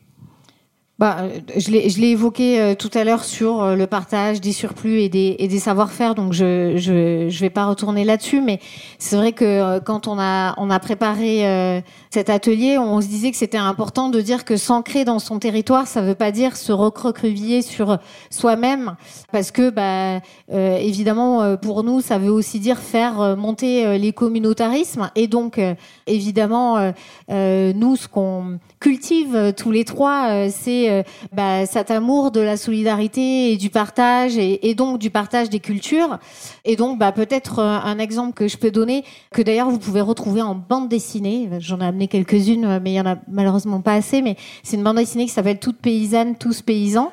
[0.98, 5.02] bah, euh, je l'ai évoqué euh, tout à l'heure sur euh, le partage des surplus
[5.02, 8.62] et des, et des savoir-faire, donc je, je je vais pas retourner là-dessus, mais
[8.98, 13.38] c'est vrai que quand on a on a préparé cet atelier, on se disait que
[13.38, 17.62] c'était important de dire que s'ancrer dans son territoire, ça veut pas dire se recroqueviller
[17.62, 17.98] sur
[18.30, 18.96] soi-même,
[19.32, 20.22] parce que bah
[20.52, 25.60] évidemment pour nous, ça veut aussi dire faire monter les communautarismes, et donc
[26.08, 26.94] évidemment
[27.30, 31.02] nous ce qu'on cultive tous les trois, c'est euh,
[31.34, 36.20] bah, cet amour de la solidarité et du partage et, donc du partage des cultures.
[36.66, 40.02] Et donc bah, peut-être euh, un exemple que je peux donner, que d'ailleurs vous pouvez
[40.02, 41.50] retrouver en bande dessinée.
[41.58, 44.22] J'en ai amené quelques-unes, mais il y en a malheureusement pas assez.
[44.22, 47.12] Mais c'est une bande dessinée qui s'appelle Toutes paysannes, tous paysans.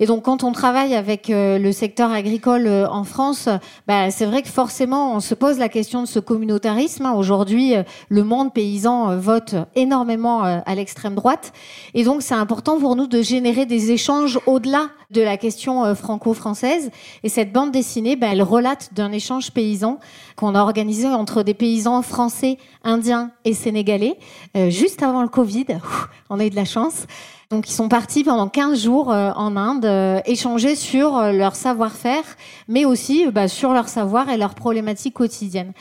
[0.00, 3.48] Et donc quand on travaille avec euh, le secteur agricole en France,
[3.86, 7.06] bah, c'est vrai que forcément on se pose la question de ce communautarisme.
[7.16, 7.74] Aujourd'hui,
[8.08, 11.52] le monde paysan vote énormément à l'extrême droite.
[11.94, 15.94] Et donc c'est important pour nous de générer des échanges au-delà de la question euh,
[15.94, 16.90] franco-française.
[17.22, 19.98] Et cette bande dessinée, ben, elle relate d'un échange paysan
[20.36, 24.18] qu'on a organisé entre des paysans français, indiens et sénégalais,
[24.56, 25.66] euh, juste avant le Covid.
[26.28, 27.06] On a eu de la chance.
[27.54, 32.24] Donc ils sont partis pendant 15 jours euh, en Inde échanger sur leur savoir-faire,
[32.68, 35.72] mais aussi bah, sur leur savoir et leurs problématiques quotidiennes.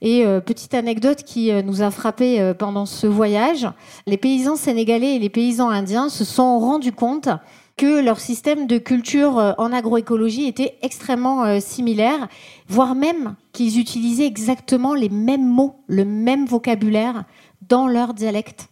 [0.00, 3.68] Et petite anecdote qui nous a frappé pendant ce voyage,
[4.06, 7.28] les paysans sénégalais et les paysans indiens se sont rendus compte
[7.78, 12.28] que leur système de culture euh, en agroécologie était extrêmement euh, similaire,
[12.68, 17.24] voire même qu'ils utilisaient exactement les mêmes mots, le même vocabulaire
[17.68, 18.68] dans leur dialecte.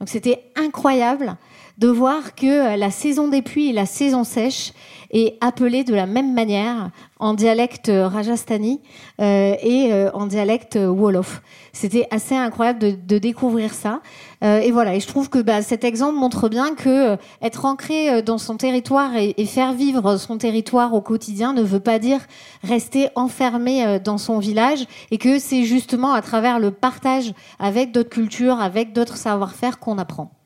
[0.00, 1.36] Donc c'était incroyable
[1.80, 4.72] de voir que la saison des pluies et la saison sèche
[5.10, 8.80] est appelée de la même manière en dialecte rajasthani
[9.20, 11.42] euh, et euh, en dialecte wolof.
[11.72, 14.00] C'était assez incroyable de, de découvrir ça.
[14.42, 17.64] Euh, et voilà, et je trouve que bah, cet exemple montre bien que euh, être
[17.64, 21.80] ancré euh, dans son territoire et, et, faire vivre son territoire au quotidien ne veut
[21.80, 22.20] pas dire
[22.62, 27.92] rester enfermé euh, dans son village et que c'est justement à travers le partage avec
[27.92, 30.39] d'autres cultures, avec d'autres savoir-faire qu'on apprend.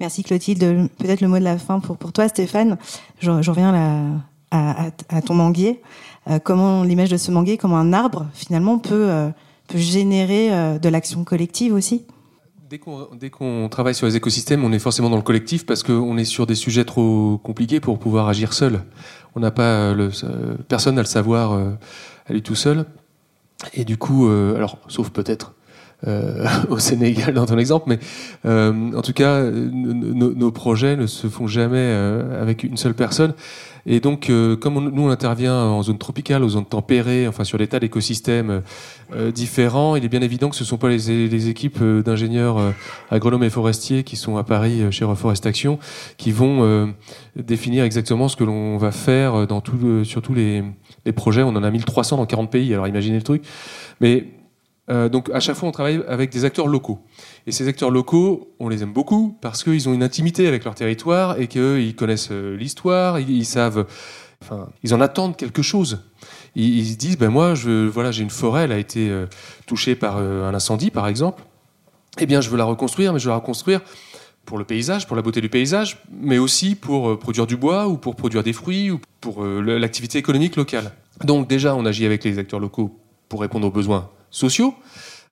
[0.00, 0.88] Merci Clotilde.
[0.98, 2.78] Peut-être le mot de la fin pour, toi, Stéphane.
[3.20, 4.90] Je, reviens à,
[5.22, 5.80] ton manguier.
[6.28, 9.30] Euh, comment l'image de ce manguier, comment un arbre finalement peut, euh,
[9.74, 12.04] générer euh, de l'action collective aussi?
[12.68, 15.82] Dès qu'on, dès qu'on travaille sur les écosystèmes, on est forcément dans le collectif parce
[15.82, 18.82] qu'on est sur des sujets trop compliqués pour pouvoir agir seul.
[19.34, 20.10] On n'a pas le,
[20.68, 22.84] personne à le savoir à lui tout seul.
[23.72, 25.54] Et du coup, alors, sauf peut-être
[26.06, 27.98] euh, au Sénégal dans ton exemple, mais
[28.46, 33.34] euh, en tout cas, nos projets ne se font jamais euh, avec une seule personne.
[33.86, 37.56] Et donc, euh, comme nous on intervient en zone tropicale, aux zones tempérées, enfin sur
[37.56, 38.62] des tas d'écosystèmes
[39.14, 42.60] euh, différents, il est bien évident que ce ne sont pas les, les équipes d'ingénieurs
[43.10, 45.78] agronomes et forestiers qui sont à Paris chez Reforest Action
[46.18, 46.92] qui vont
[47.34, 50.62] définir exactement ce que l'on va faire dans tout sur tous les,
[51.06, 51.42] les projets.
[51.42, 53.42] On en a 1300 dans 40 pays, alors imaginez le truc.
[54.00, 54.26] Mais
[54.90, 57.00] euh, donc à chaque fois, on travaille avec des acteurs locaux.
[57.46, 60.74] Et ces acteurs locaux, on les aime beaucoup parce qu'ils ont une intimité avec leur
[60.74, 63.86] territoire et qu'ils connaissent euh, l'histoire, ils, savent,
[64.82, 66.04] ils en attendent quelque chose.
[66.54, 69.26] Ils, ils se disent, ben moi, je, voilà, j'ai une forêt, elle a été euh,
[69.66, 71.42] touchée par un incendie, par exemple.
[72.18, 73.80] Eh bien, je veux la reconstruire, mais je veux la reconstruire
[74.46, 77.98] pour le paysage, pour la beauté du paysage, mais aussi pour produire du bois ou
[77.98, 80.92] pour produire des fruits ou pour l'activité économique locale.
[81.22, 84.08] Donc déjà, on agit avec les acteurs locaux pour répondre aux besoins
[84.38, 84.74] sociaux,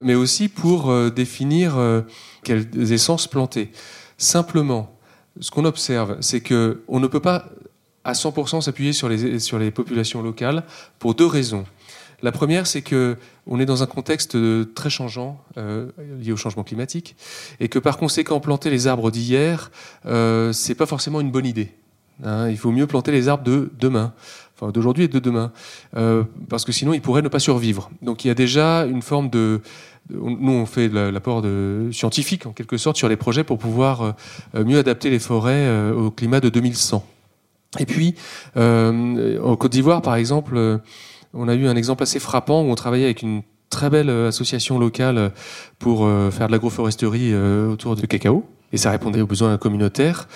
[0.00, 2.02] mais aussi pour euh, définir euh,
[2.42, 3.70] quelles essences planter.
[4.18, 4.94] Simplement,
[5.40, 7.46] ce qu'on observe, c'est que on ne peut pas
[8.04, 10.64] à 100% s'appuyer sur les, populations locales
[10.98, 11.64] pour deux raisons.
[12.22, 14.38] La première, c'est que on est dans un contexte
[14.74, 15.90] très changeant euh,
[16.20, 17.16] lié au changement climatique,
[17.60, 19.70] et que par conséquent planter les arbres d'hier,
[20.06, 21.72] euh, c'est pas forcément une bonne idée.
[22.24, 24.14] Hein, il faut mieux planter les arbres de demain
[24.60, 25.52] d'aujourd'hui et de demain,
[25.96, 27.90] euh, parce que sinon ils pourraient ne pas survivre.
[28.02, 29.60] Donc il y a déjà une forme de,
[30.10, 31.44] nous on fait l'apport
[31.92, 34.14] scientifique en quelque sorte sur les projets pour pouvoir
[34.54, 37.04] euh, mieux adapter les forêts euh, au climat de 2100.
[37.78, 38.14] Et puis
[38.56, 40.80] euh, en Côte d'Ivoire par exemple,
[41.34, 44.78] on a eu un exemple assez frappant où on travaillait avec une très belle association
[44.78, 45.32] locale
[45.78, 50.28] pour faire de l'agroforesterie autour du cacao et ça répondait aux besoins communautaires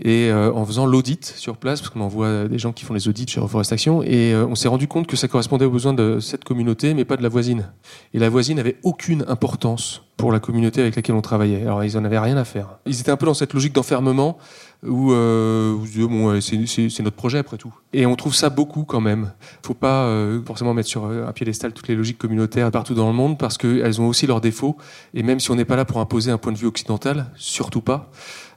[0.00, 3.08] et euh, en faisant l'audit sur place, parce qu'on envoie des gens qui font les
[3.08, 6.18] audits chez Reforestation, et euh, on s'est rendu compte que ça correspondait aux besoins de
[6.20, 7.70] cette communauté, mais pas de la voisine.
[8.14, 11.62] Et la voisine avait aucune importance pour la communauté avec laquelle on travaillait.
[11.62, 12.78] Alors ils en avaient rien à faire.
[12.86, 14.38] Ils étaient un peu dans cette logique d'enfermement
[14.86, 17.74] où, euh, bon, c'est notre projet après tout.
[17.92, 19.32] Et on trouve ça beaucoup quand même.
[19.64, 23.14] Faut pas euh, forcément mettre sur un piédestal toutes les logiques communautaires partout dans le
[23.14, 24.76] monde parce qu'elles ont aussi leurs défauts.
[25.14, 27.80] Et même si on n'est pas là pour imposer un point de vue occidental, surtout
[27.80, 28.10] pas.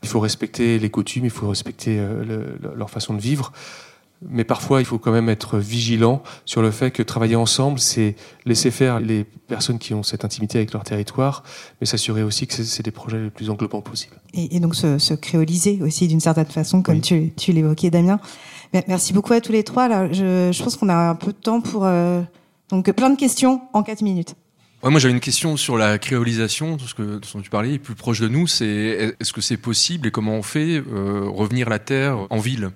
[0.05, 2.23] Il faut respecter les coutumes, il faut respecter euh,
[2.61, 3.51] le, leur façon de vivre.
[4.21, 8.15] Mais parfois, il faut quand même être vigilant sur le fait que travailler ensemble, c'est
[8.45, 11.43] laisser faire les personnes qui ont cette intimité avec leur territoire,
[11.81, 14.15] mais s'assurer aussi que c'est des projets les plus englobants possibles.
[14.35, 17.01] Et, et donc se, se, créoliser aussi d'une certaine façon, comme oui.
[17.01, 18.19] tu, tu l'évoquais, Damien.
[18.87, 19.87] Merci beaucoup à tous les trois.
[19.87, 22.21] Là, je, je pense qu'on a un peu de temps pour euh,
[22.69, 24.35] donc plein de questions en quatre minutes.
[24.87, 28.19] Moi, j'avais une question sur la créolisation, tout ce, que, dont tu parlais, plus proche
[28.19, 28.45] de nous.
[28.45, 32.69] C'est est-ce que c'est possible et comment on fait euh, revenir la terre en ville?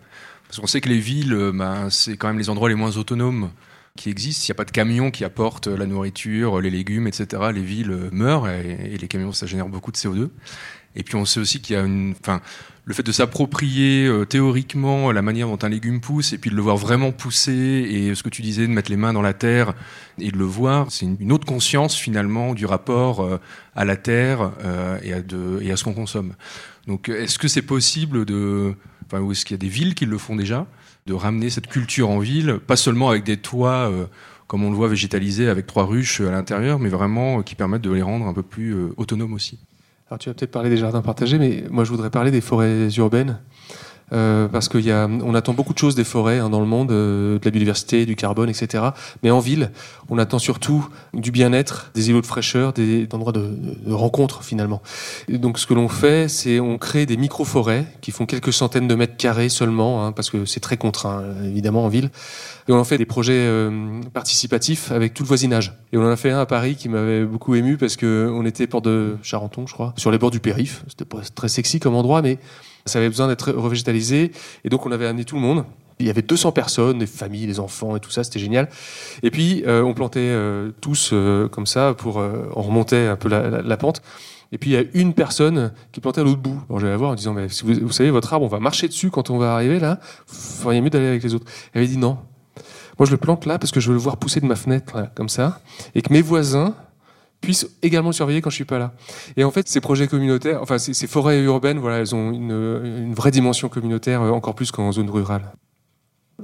[0.47, 3.51] Parce qu'on sait que les villes, bah, c'est quand même les endroits les moins autonomes
[3.95, 4.43] qui existent.
[4.43, 8.10] S'il n'y a pas de camions qui apportent la nourriture, les légumes, etc., les villes
[8.12, 10.30] meurent et, les camions, ça génère beaucoup de CO2.
[10.95, 12.16] Et puis on sait aussi qu'il y a une,
[12.89, 16.55] le fait de s'approprier euh, théoriquement la manière dont un légume pousse et puis de
[16.55, 19.35] le voir vraiment pousser et ce que tu disais de mettre les mains dans la
[19.35, 19.75] terre
[20.17, 23.39] et de le voir, c'est une, autre conscience finalement du rapport euh,
[23.75, 26.33] à la terre euh, et à, ce qu'on consomme.
[26.87, 28.73] Donc est-ce que c'est possible de,
[29.05, 30.65] enfin, ou est-ce qu'il y a des villes qui le font déjà,
[31.05, 34.07] de ramener cette culture en ville, pas seulement avec des toits euh,
[34.47, 37.91] comme on le voit végétalisés avec trois ruches à l'intérieur, mais vraiment qui permettent de
[37.91, 39.59] les rendre un peu plus autonomes aussi?
[40.10, 42.89] Alors tu vas peut-être parler des jardins partagés, mais moi je voudrais parler des forêts
[42.97, 43.38] urbaines.
[44.14, 47.45] Euh, parce qu'on attend beaucoup de choses des forêts hein, dans le monde, euh, de
[47.45, 48.84] la biodiversité, du carbone, etc.
[49.24, 49.72] Mais en ville,
[50.10, 54.82] on attend surtout du bien-être, des îlots de fraîcheur, des endroits de, de rencontre finalement.
[55.30, 58.95] Donc ce que l'on fait, c'est on crée des micro-forêts qui font quelques centaines de
[58.95, 62.10] mètres carrés seulement, hein, parce que c'est très contraint évidemment en ville.
[62.70, 65.74] Et on en fait des projets euh, participatifs avec tout le voisinage.
[65.91, 68.45] Et on en a fait un à Paris qui m'avait beaucoup ému parce que on
[68.45, 70.84] était port de Charenton, je crois, sur les bords du périph.
[70.88, 72.38] C'était pas très sexy comme endroit, mais
[72.86, 74.32] ça avait besoin d'être revégétalisé.
[74.63, 75.65] Et donc on avait amené tout le monde.
[76.01, 78.69] Il y avait 200 personnes, des familles, des enfants et tout ça, c'était génial.
[79.21, 83.17] Et puis euh, on plantait euh, tous euh, comme ça pour euh, on remontait un
[83.17, 84.01] peu la, la- la pente.
[84.51, 86.59] Et puis il y a une personne qui plantait à l'autre bout.
[86.69, 88.59] Alors j'allais la voir en disant mais si vous, vous savez votre arbre, on va
[88.59, 89.99] marcher dessus quand on va arriver là.
[90.27, 91.45] Vous feriez mieux d'aller avec les autres.
[91.73, 92.17] Elle avait dit non.
[92.97, 94.95] Moi je le plante là parce que je veux le voir pousser de ma fenêtre
[94.97, 95.59] là, comme ça
[95.95, 96.75] et que mes voisins
[97.41, 98.93] puissent également le surveiller quand je suis pas là.
[99.37, 103.31] Et en fait, ces projets communautaires, enfin ces, forêts urbaines, voilà, elles ont une, vraie
[103.31, 105.51] dimension communautaire, euh, encore plus qu'en zone rurale.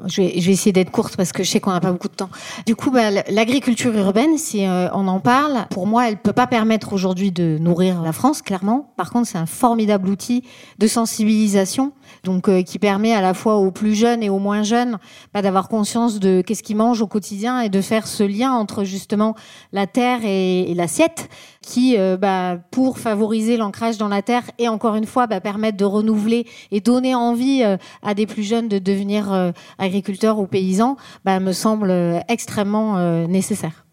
[0.07, 2.09] Je vais, je vais essayer d'être courte parce que je sais qu'on n'a pas beaucoup
[2.09, 2.29] de temps.
[2.65, 6.47] Du coup, bah, l'agriculture urbaine, si euh, on en parle, pour moi, elle peut pas
[6.47, 8.93] permettre aujourd'hui de nourrir la France, clairement.
[8.97, 10.43] Par contre, c'est un formidable outil
[10.79, 11.93] de sensibilisation,
[12.24, 14.97] donc euh, qui permet à la fois aux plus jeunes et aux moins jeunes
[15.34, 18.84] bah, d'avoir conscience de qu'est-ce qu'ils mangent au quotidien et de faire ce lien entre
[18.84, 19.36] justement
[19.72, 21.30] la terre et, et l'assiette,
[21.62, 25.78] qui, euh, bah, pour favoriser l'ancrage dans la terre et encore une fois, bah, permettre
[25.78, 30.97] de renouveler et donner envie euh, à des plus jeunes de devenir agriculteurs ou paysans,
[31.26, 31.91] me semble
[32.28, 32.97] extrêmement
[33.28, 33.84] nécessaire.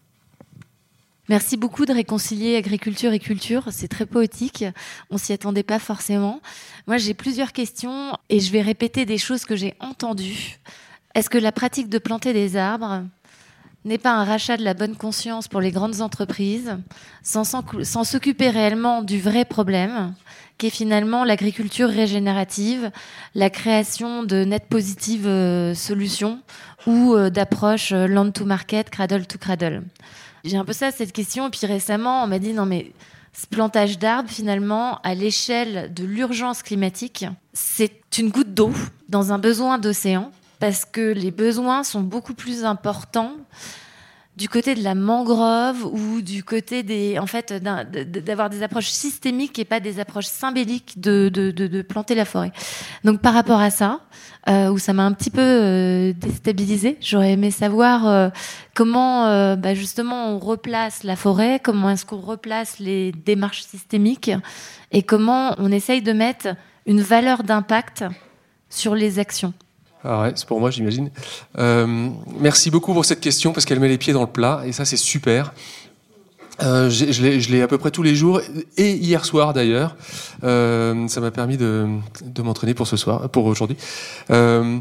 [1.29, 3.69] Merci beaucoup de réconcilier agriculture et culture.
[3.71, 4.65] C'est très poétique.
[5.09, 6.41] On s'y attendait pas forcément.
[6.85, 10.59] Moi, j'ai plusieurs questions et je vais répéter des choses que j'ai entendues.
[11.15, 13.03] Est-ce que la pratique de planter des arbres
[13.85, 16.77] n'est pas un rachat de la bonne conscience pour les grandes entreprises,
[17.21, 20.13] sans s'occuper réellement du vrai problème,
[20.57, 22.91] qui est finalement l'agriculture régénérative,
[23.35, 26.39] la création de net positive euh, solutions
[26.85, 29.83] ou euh, d'approches euh, land to market, cradle to cradle?
[30.43, 31.47] J'ai un peu ça, cette question.
[31.47, 32.91] Et puis récemment, on m'a dit non, mais
[33.31, 38.71] ce plantage d'arbres, finalement, à l'échelle de l'urgence climatique, c'est une goutte d'eau
[39.09, 43.33] dans un besoin d'océan, parce que les besoins sont beaucoup plus importants
[44.35, 49.59] du côté de la mangrove ou du côté des, en fait, d'avoir des approches systémiques
[49.59, 50.27] et pas des approches
[50.97, 52.51] de, de, de planter la forêt.
[53.03, 54.01] Donc par rapport à ça,
[54.49, 58.29] euh, où ça m'a un petit peu euh, déstabilisée, j'aurais aimé savoir euh,
[58.73, 64.31] comment, euh, bah, justement, on replace la forêt, comment est-ce qu'on replace les démarches systémiques
[64.91, 66.55] et comment on essaye de mettre
[66.85, 68.03] une valeur d'impact
[68.69, 69.53] sur les actions.
[70.03, 71.09] Ah ouais, c'est pour moi, j'imagine.
[71.57, 74.71] Euh, merci beaucoup pour cette question parce qu'elle met les pieds dans le plat et
[74.71, 75.53] ça, c'est super.
[76.61, 78.41] Euh, je l'ai à peu près tous les jours
[78.77, 79.95] et hier soir d'ailleurs.
[80.43, 81.87] Euh, ça m'a permis de,
[82.23, 83.77] de m'entraîner pour ce soir, pour aujourd'hui.
[84.29, 84.77] Euh,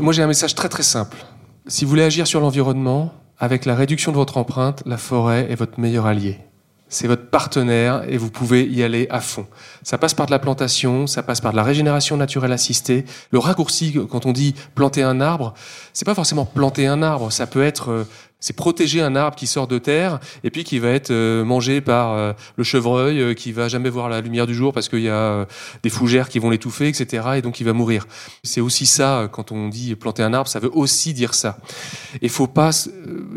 [0.00, 1.18] moi, j'ai un message très très simple.
[1.66, 5.54] Si vous voulez agir sur l'environnement, avec la réduction de votre empreinte, la forêt est
[5.54, 6.38] votre meilleur allié.
[6.88, 9.46] C'est votre partenaire et vous pouvez y aller à fond.
[9.82, 13.04] Ça passe par de la plantation, ça passe par de la régénération naturelle assistée.
[13.30, 15.54] Le raccourci, quand on dit planter un arbre,
[15.92, 18.04] c'est pas forcément planter un arbre, ça peut être euh,
[18.40, 21.80] c'est protéger un arbre qui sort de terre et puis qui va être euh, mangé
[21.80, 25.00] par euh, le chevreuil euh, qui va jamais voir la lumière du jour parce qu'il
[25.00, 25.46] y a
[25.82, 27.30] des fougères qui vont l'étouffer, etc.
[27.36, 28.06] Et donc il va mourir.
[28.44, 31.58] C'est aussi ça quand on dit planter un arbre, ça veut aussi dire ça.
[32.22, 32.70] Il faut pas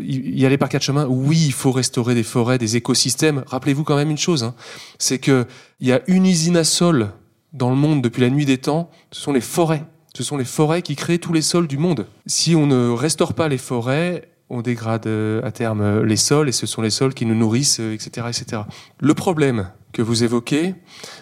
[0.00, 1.06] y aller par quatre chemins.
[1.06, 3.42] Oui, il faut restaurer des forêts, des écosystèmes.
[3.48, 4.54] Rappelez-vous quand même une chose, hein,
[4.98, 5.46] c'est que
[5.80, 7.10] il y a une usine à sol
[7.52, 8.88] dans le monde depuis la nuit des temps.
[9.10, 9.84] Ce sont les forêts.
[10.14, 12.06] Ce sont les forêts qui créent tous les sols du monde.
[12.26, 16.48] Si on ne restaure pas les forêts, on dégrade euh, à terme euh, les sols
[16.48, 18.62] et ce sont les sols qui nous nourrissent, euh, etc., etc.
[19.00, 20.74] Le problème que vous évoquez,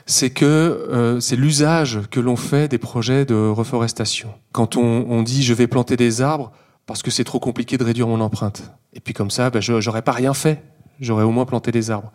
[0.06, 4.32] c'est que c'est l'usage que l'on fait des projets de reforestation.
[4.52, 6.52] Quand on, on dit je vais planter des arbres
[6.86, 8.72] parce que c'est trop compliqué de réduire mon empreinte.
[8.92, 10.62] Et puis comme ça, ben, je j'aurais pas rien fait.
[11.00, 12.12] J'aurais au moins planté des arbres.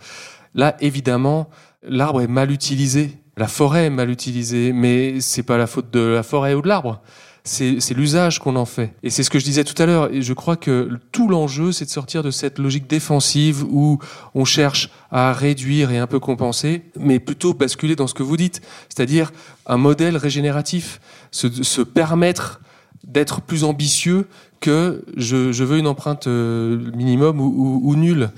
[0.53, 1.49] Là, évidemment,
[1.83, 3.19] l'arbre est mal utilisé.
[3.35, 6.69] La forêt est mal utilisée, mais c'est pas la faute de la forêt ou de
[6.69, 7.01] l'arbre
[7.45, 8.93] c'est l'usage qu'on en fait.
[9.03, 10.11] Et c'est ce que je disais tout à l'heure.
[10.11, 13.99] Et je crois que tout l'enjeu, c'est de sortir de cette logique défensive où
[14.33, 18.35] on cherche à réduire et un peu compenser, mais plutôt basculer dans ce que vous
[18.35, 19.31] dites, c'est-à-dire
[19.67, 22.61] un modèle régénératif, se, se permettre
[23.03, 24.27] d'être plus ambitieux
[24.65, 28.31] que je, veux une empreinte euh, minimum ou, nulle.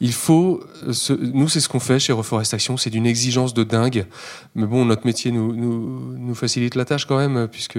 [0.00, 4.06] Il faut, euh, nous c'est ce qu'on fait chez Reforestation, c'est d'une exigence de dingue.
[4.54, 7.78] Mais bon, notre métier nous, facilite la tâche quand même, puisque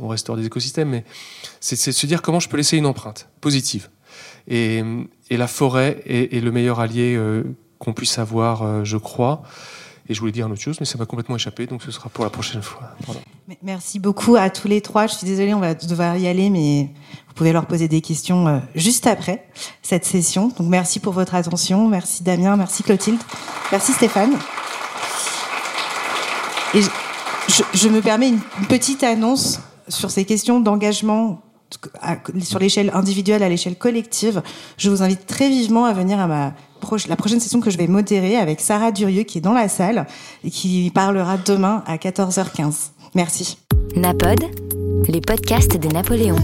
[0.00, 0.88] on restaure des écosystèmes.
[0.88, 1.04] Mais
[1.60, 3.90] c'est de se dire comment je peux laisser une empreinte positive.
[4.48, 4.82] Et,
[5.30, 7.42] la forêt est, le meilleur allié euh,
[7.78, 9.42] qu'on puisse avoir, je crois.
[10.08, 12.08] Et je voulais dire une autre chose, mais ça m'a complètement échappé, donc ce sera
[12.08, 12.96] pour la prochaine fois.
[13.62, 15.06] Merci beaucoup à tous les trois.
[15.06, 16.90] Je suis désolée, on va devoir y aller, mais
[17.32, 19.46] vous pouvez leur poser des questions euh, juste après
[19.80, 20.48] cette session.
[20.48, 21.88] Donc merci pour votre attention.
[21.88, 23.20] Merci Damien, merci Clotilde,
[23.70, 24.32] merci Stéphane.
[26.74, 26.82] Et
[27.72, 31.40] je, me permets une petite annonce sur ces questions d'engagement
[32.42, 34.42] sur l'échelle individuelle à l'échelle collective.
[34.76, 36.52] Je vous invite très vivement à venir à ma
[37.08, 40.06] la prochaine session que je vais modérer avec Sarah Durieux qui est dans la salle
[40.44, 42.90] et qui parlera demain à 14h15.
[43.14, 43.56] Merci.
[43.96, 44.40] Napod,
[45.08, 46.36] les podcasts de Napoléon.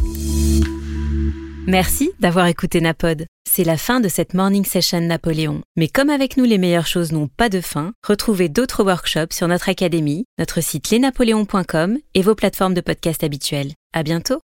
[1.68, 3.26] Merci d'avoir écouté Napod.
[3.46, 5.60] C'est la fin de cette morning session Napoléon.
[5.76, 9.48] Mais comme avec nous les meilleures choses n'ont pas de fin, retrouvez d'autres workshops sur
[9.48, 13.74] notre académie, notre site lesnapoléons.com et vos plateformes de podcast habituelles.
[13.92, 14.36] À bientôt!